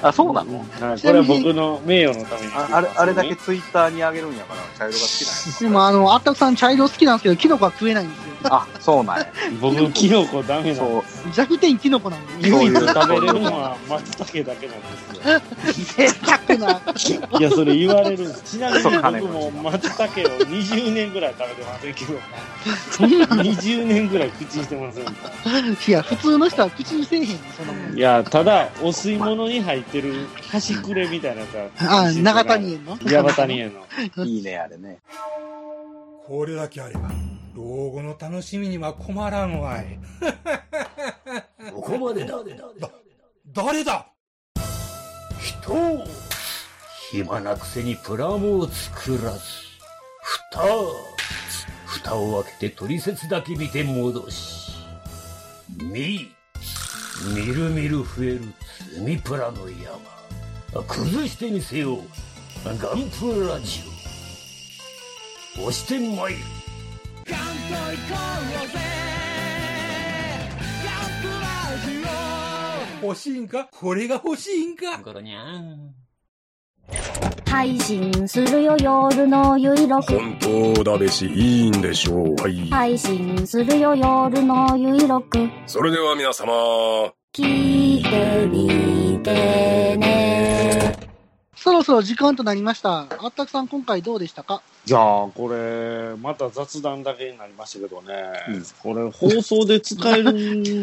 [0.00, 8.04] あ、そうなのはい、これは僕の名誉のためにね、ああれ、あれだけツイッターにあげるんやから、茶色が好きでも、あの、あったくさん茶色好きなんですけど、キノコは食えない。
[8.04, 8.35] んですよ。
[8.44, 9.26] あ、そうなんや。
[9.60, 11.02] 僕、キノコダメなん。
[11.32, 12.48] 弱点キノコなんで。
[12.48, 14.86] 唯一食べれるのは松茸だけなんで
[15.74, 16.06] すよ。
[16.06, 16.80] 贅沢な。
[17.38, 18.42] いや、それ言われるんです。
[18.56, 22.20] ちなみに僕も松茸を20年ぐらい食べてませんけど、
[22.90, 25.04] そんな、20年ぐらい口にしてません。
[25.04, 27.26] いや、普通の人は口にせえへん
[27.56, 32.02] そんなもんいや、ただ、お吸い物に入ってる端くれみたいなやつは。
[32.04, 32.98] あ、長谷園の？
[33.10, 33.86] 矢端に園の。
[34.24, 34.98] いいね、あれね。
[36.26, 37.10] これだけあれば、
[37.56, 39.98] 老後の楽しみには困らんわい。
[41.72, 42.38] ここまでだ。
[43.46, 44.06] 誰だ？
[45.40, 46.04] 人
[47.10, 49.40] 暇なくせにプラモを作らず。
[50.50, 50.60] 蓋
[51.86, 54.72] 蓋を開けて取説だけ見て戻し。
[55.82, 56.30] み、
[57.34, 58.42] みるみる増える
[58.90, 60.84] 積みプラの山。
[60.86, 62.00] 崩してみせよう。
[62.64, 63.82] ガンプラジ
[65.58, 65.62] オ。
[65.68, 66.55] 押してまいる。
[73.02, 73.68] 欲しいんか？
[73.70, 74.98] これが欲しいんか？
[74.98, 75.94] ゴロニャン。
[77.46, 80.36] 配信するよ夜のゆいろく本
[80.74, 82.42] 当だべし、いいんでしょう。
[82.42, 82.68] はい。
[82.68, 86.52] 配信するよ夜のゆいろくそれでは皆様。
[87.32, 90.96] 聞いてみてね
[91.54, 93.06] そろそろ時間となりました。
[93.18, 94.62] あったくさん、今回どうでしたか？
[94.86, 98.14] じゃあ、これ、また雑談だけになりましたけどね。
[98.48, 100.32] うんこれ、放送で使える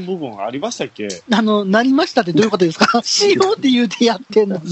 [0.06, 1.08] 部分ありましたっけ？
[1.32, 3.00] あの、なりましたってどういうことですか？
[3.02, 4.64] しようって言うてやってんのに。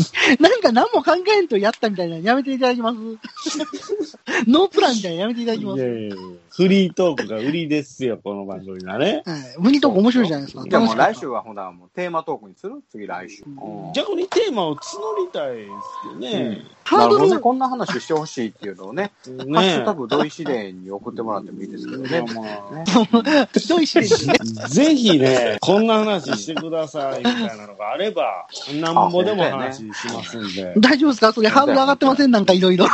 [0.42, 2.98] なんか何も考えんとやったみたいなのやめていただきます。
[4.48, 5.82] ノープランみたいなのやめていただきます。
[5.82, 6.16] いやいや
[6.54, 9.24] フリートークが売りですよ、この番組がね。
[9.26, 9.40] はい。
[9.58, 10.64] 無理とこ面白いじゃないですか。
[10.66, 12.84] でも来週はほんならもうテーマトークにする？
[12.92, 13.44] 次来週。
[13.46, 14.80] うん逆にテーマを募
[15.26, 16.62] りたいですよね。
[16.84, 17.38] ハードルね。
[17.40, 22.24] こんな話してほしいっていうのをね、ねハッシュタグ土井試練に送ってもらってもいいですけどね。
[22.34, 24.34] まあまあひどいしですね。
[24.68, 28.48] ぜひね、こんな話してくださいみたいなのがあれば、
[28.82, 30.74] なんぼでも話しますんで。
[30.78, 31.34] 大丈夫ですか？
[31.34, 32.32] それハードル上がってません？
[32.32, 32.88] なんかいろいろ。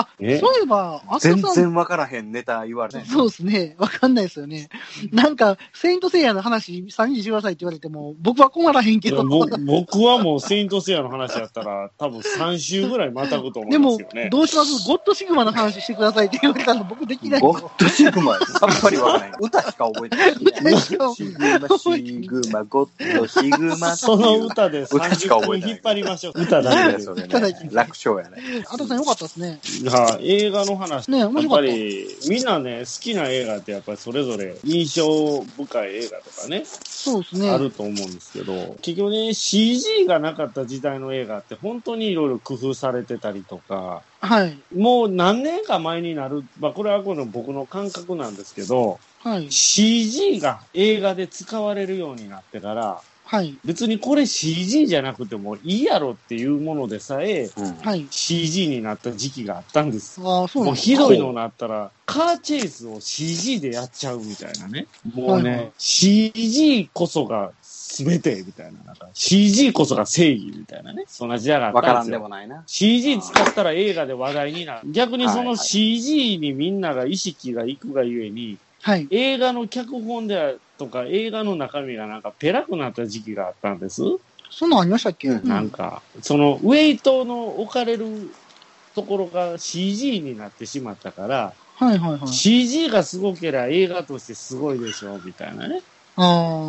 [0.00, 0.38] あ、え？
[0.38, 3.04] そういえば、か、あ全さん然わからへんネタ言われて。
[3.06, 3.76] そうですね。
[3.78, 4.68] わかんないですよね。
[5.12, 9.24] なんか、セイントセイヤの話、3人してくださいって言われても、僕は困らへんけど。
[9.24, 14.28] ぼ僕はもうセイントセイヤの話やったら、多分3週ぐらいまたぐと思すよね、。
[14.30, 14.88] どうします？
[14.88, 19.32] ゴッドシグマの話してくださいって言われたら僕できないゴッドシグマ、さっぱりわからへん。
[19.40, 20.16] 歌しか覚えて
[20.62, 20.80] ない。
[20.80, 23.96] シグマ、シグマ、ゴッドシグマ。
[23.96, 26.40] その歌で歌しか30覚えてない分引っ張りましょう。
[26.40, 27.02] 歌だけで。
[27.02, 27.70] それただきね。
[27.72, 28.64] 楽勝やね。
[28.68, 29.60] あとさんよかったですね。
[29.86, 31.08] いや、映画の話。
[31.08, 31.60] ね面やっぱ。
[31.60, 37.50] り、みんなね、好きな映画ってやっぱりそれぞれ印象深い映画とかね、そうですね。
[37.50, 44.58] あると思うんですけど、結局ね、CG がなかった時代の映画って本当にいろいろ工夫されてたりとか、はい。
[44.76, 49.52] もう何年か前になる、まあこれはこの僕の感覚なんですけど、はい。
[49.52, 53.58] CG が映画で使われるようになってから、はい。
[53.64, 57.74] 別にこれ CG じゃなくてもいいやろっていうものでさえうん。
[57.78, 58.06] はい。
[58.08, 60.20] CG になった時期があったんです。
[60.22, 64.86] ああ、そうなもうひどいのになったら、カーチェイスを CG でやっちゃうみたいなね。
[65.12, 68.78] もうね、はいはい CG こそが全てみたいな。
[68.84, 71.04] なんか CG こそが正義みたいなね。
[71.08, 72.18] そんな時代があわからんったんですよ。
[72.18, 72.62] でもないな。
[72.68, 74.92] CG 使ったら映画で話題になる。
[74.92, 79.08] 逆にその CG にみんなが意識がいくがゆえに、はい。
[79.10, 84.00] 映画の脚本であるとか映画の中身がなんかペラくなった時期があったんです。
[84.48, 88.06] そんなんありましたっけ、うんなんか、そのウェイトの置かれる
[88.94, 92.28] ところが CG になってしまったから、はいはいはい。
[92.28, 95.80] CG がすごければ映画としてすごいでしょ、みたいなね。
[96.14, 96.62] あ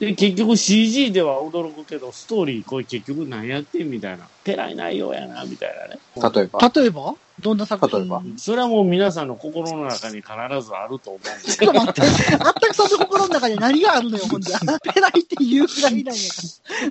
[0.00, 4.26] で、結局 CG では驚くけど、ストーリーこれ結局何やってんみたいな。
[4.44, 5.98] ペラい内容やな、みたいなね。
[6.34, 6.58] 例えば？
[6.62, 6.72] あ。
[6.74, 7.14] 例えば？
[7.40, 8.00] どんな作品？
[8.00, 8.22] 例えば？
[8.36, 10.26] それはもう皆さんの心の中に必
[10.62, 12.02] ずあると思うんですちょっと待って。
[12.38, 14.58] あったくさんの心の中に何があるのよ、ほんじゃ。
[14.92, 16.36] ペライって言うくらいなんやか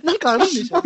[0.01, 0.11] ら。
[0.11, 0.81] なんかあるんでしょ？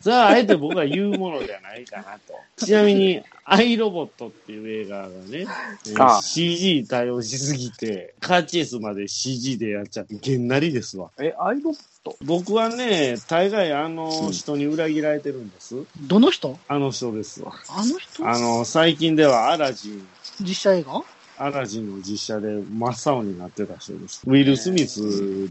[0.00, 2.34] それはあえて僕が言うものではないかなと。
[2.64, 11.10] ちなみに、アイロボットっていう映画がね、えーああ CG 対応しすぎて、カーチェイスまで CG でやっちゃって、げんなりですわ。
[11.18, 15.74] え、アイロボット僕はね、大概あの人に裏切られてるんです。
[16.00, 16.58] どの人？
[16.68, 17.52] あの人ですわ。
[17.68, 18.28] あの人？
[18.28, 20.06] あの、最近ではアラジン、
[20.40, 21.02] 実写映画？
[21.38, 24.22] アラジンの実写で真っ青になってた人です。
[24.24, 25.00] ウィル・スミス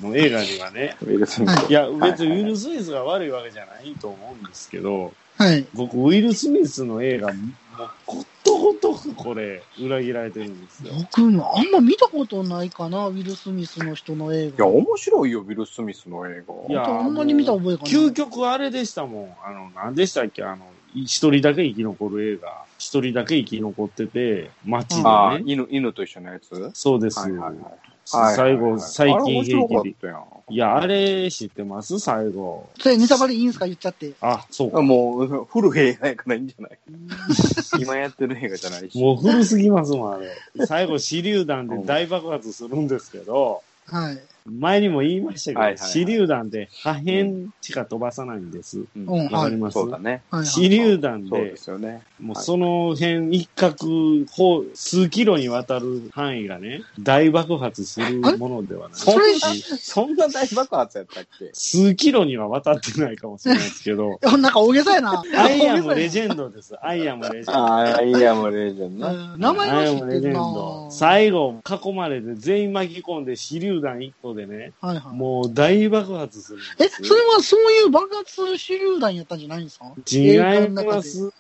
[0.02, 1.56] の映画にはね、ウィル・スミス。
[1.56, 1.66] はい。
[1.68, 5.68] いや、別にウィル・スミスが悪いわけじゃないと思うんですけど、はい。
[5.74, 8.26] 僕、ウィル・スミスの映画、もう、こ
[8.56, 10.94] とごとくこれ、裏切られてるんですよ。
[10.94, 11.36] 僕、あん
[11.72, 14.68] ま見たことないかな、ウィル・スミスの人の映いや、画。
[14.68, 16.54] 面白いよ、ウィル・スミスの映画。
[16.70, 17.92] いやあんまり見た覚えがない。
[17.92, 19.36] 究極あれでしたもん。
[19.46, 20.44] あの、何でしたっけ？
[20.44, 22.48] あの、一人だけ生き残る映画。
[22.78, 25.52] 一人だけ生き残ってて、街ああ、でね。
[25.52, 26.72] 犬、犬と一緒のやつ？
[26.74, 27.20] そうです。
[27.20, 27.95] はいはいはい。
[28.06, 29.90] 最後、最近平気で。
[29.90, 30.24] ったやん。
[30.48, 31.98] いや、あれ知ってます？
[32.00, 32.70] 最後。
[32.80, 33.66] それネタバレいいんすか？
[33.66, 34.14] 言っちゃって。
[34.22, 34.82] あ、そうか。
[34.84, 36.78] もう、古い映画やからいいんじゃない？
[37.82, 39.00] 今やってる映画じゃないし。
[39.00, 40.66] もう古すぎますもん、あれ。
[40.68, 44.20] 最後、手榴弾で大爆発するんですけど、はい。
[44.48, 47.06] 前にも言いましたけど、はいはいはい手榴弾で破片
[47.62, 48.80] しか飛ばさないんです。
[48.96, 50.22] うんうんわかります、そうだね。
[50.30, 52.02] はい、手榴弾でですよね。
[52.20, 58.98] もうその辺一角、ほう数キロにわたる範囲がね、大爆発するものではない。
[58.98, 59.40] そんな
[59.78, 61.50] そんな大爆発やったっけ？
[61.54, 65.24] 数キロには渡ってないかもしれないですけど、 なんか大げさやな。
[65.36, 66.76] アイアムレェジェンドです。
[66.82, 67.60] アイアムレジェンド。
[67.60, 69.38] ああ、いや、もうレジェンドな。
[69.38, 70.88] 名前アイアは知ってるなムレジェンド。
[70.92, 75.16] 最後、囲まれて全員巻き込んで手榴弾一個でね、はいはい。
[75.16, 79.86] もう大爆発するんえ、それはそういう爆発する手榴弾やったんじゃないんですか？
[80.12, 81.32] 違います。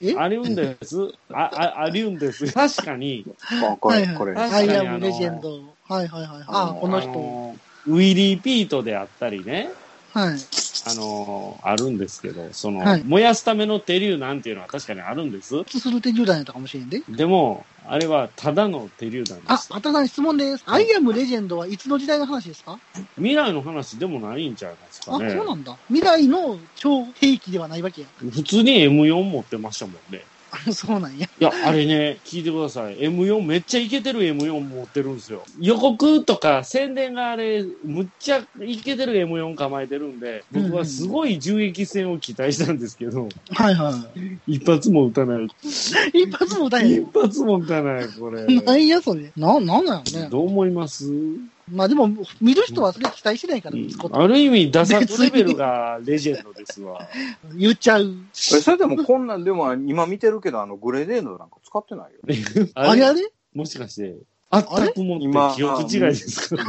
[0.00, 0.14] え？
[0.16, 0.96] あるんです。
[1.32, 2.46] あ、あ、あるんです。
[2.52, 4.36] 確かに、あこれ、はいはいこれ。
[4.36, 5.74] アイアムレジェンド。
[5.88, 6.44] はいはいはい。
[6.48, 7.10] ああ、この人。
[7.12, 9.70] のウィリー・ピートであったりね、
[10.14, 10.38] はい。
[10.86, 15.56] あのあるんですけど、その、はい燃やすための手榴弾っていうのは確かにあるんです。
[15.56, 17.02] 突する手榴弾やったかもしれんで。
[17.08, 19.68] でも、あれはただの手榴弾であ、す。
[19.72, 20.62] あたさん質問です。
[20.66, 22.78] アイアムレジェンドはいつの時代の話ですか？
[23.16, 25.30] 未来の話でもないんちゃいますあ、かね。
[25.32, 25.76] そうなんだ。
[25.88, 28.08] 未来の超兵器ではないわけや。
[28.18, 30.22] 普通に M4 持ってましたもんね。
[30.54, 31.26] あ そうなんや。
[31.26, 32.96] いや、あれね、聞いてください。
[32.98, 35.42] M4 めっちゃイケてる M4 持ってるんですよ。
[35.60, 43.92] 予告とか宣伝があれ、むっちゃイケてる M4 構えてるんで、僕はすごい銃撃戦を期待したんですけど、はいは
[44.46, 45.44] 一発も撃たない。
[45.44, 45.48] い。
[46.22, 47.10] 一発も歌えへ一ん。
[47.12, 48.44] 発も撃たない、これ。
[48.62, 49.32] なんやそれ。
[49.36, 50.28] な、なんなんね。
[50.30, 51.04] どう思います？
[51.70, 52.08] まあでも、
[52.40, 57.08] 見る人はそれ期待しないから、息子とある意味、ダサくレベルがレジェンドですわ。
[57.56, 58.14] 言っちゃう。
[58.32, 62.68] えそれでもこんなんでも今見てるけど、あの、グレネードなんか使ってないよ。
[62.74, 63.30] あれあれ？
[63.54, 64.16] もしかして、
[64.50, 66.64] あったくもって記憶違いですか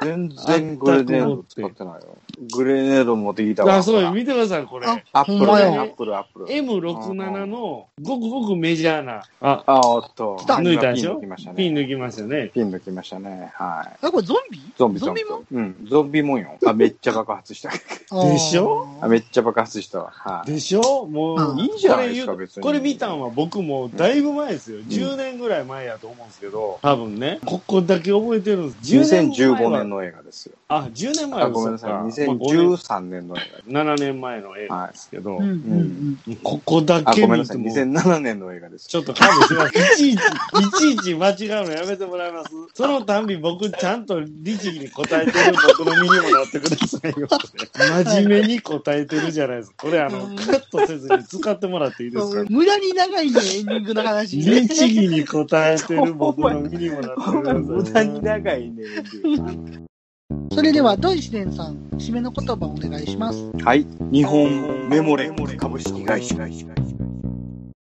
[0.00, 2.16] 全然グレネード使ってないよ。
[2.54, 3.76] グレネード持ってきたわ。
[3.76, 4.86] あ、そう見てください、これ。
[4.86, 6.46] あアップルね、ほんまやアップル、アップル。
[6.46, 10.38] M67 のごくごくメジャーな、あ、あ、おっと。
[10.46, 11.16] 抜いたでしょ？
[11.20, 11.56] ピン抜きましたね。
[11.56, 12.50] ピン抜きましたね。
[12.54, 13.52] ピン抜きましたね。
[13.54, 14.06] はい。
[14.06, 14.60] あ、これゾンビ？
[14.76, 15.42] ゾンビ、ゾンビも？
[15.52, 16.56] うん、ゾンビもんよ。
[16.66, 17.70] あ、めっちゃ爆発した。
[17.70, 18.88] でしょ？
[19.02, 20.10] あ、めっちゃ爆発したわ。
[20.10, 20.52] はい。
[20.52, 21.06] でしょ？
[21.06, 24.78] もう、うんいいじゃないですかこれ言う別にこれ見たんは僕もだいぶ前ですよ。
[24.80, 28.94] 10年ぐらい前やと思うんですけど、多分ね、ここだけ覚えてるんです。
[28.94, 30.54] 10年2015年の映画ですよ。
[30.68, 32.12] あ、10年前あ、はごめんなさい。
[32.12, 33.40] そっか2013年の映
[33.70, 36.36] まあ5年7年前の映画ですけど、うんうんうん。
[36.36, 37.10] ここだ画。
[37.10, 37.58] あ、けごめんなさい。
[37.58, 38.88] 見ても、2007年の映画です。
[38.88, 39.92] ちょっと勘弁してください。
[39.92, 40.24] いちいち、い
[40.78, 42.50] ちいち間違うのやめてもらえます？
[42.74, 47.28] そのたんび僕ちゃんと律儀に答えてる僕の身にもなってくださいよ。
[48.04, 49.76] 真面目に答えてるじゃないですか。
[49.78, 52.50] これあの、カットせずに使ってもらっていいですか？
[52.50, 54.36] 無駄に長いね、エンディングの話。
[54.38, 57.62] 律儀に答えてる僕の身にもなってください。
[57.62, 58.84] 無駄に長いね。
[60.52, 63.50] それでは、ドイシデンさん、締めの言葉お願いします。
[63.64, 63.86] はい。
[64.12, 66.36] 日本メモレ株式会社。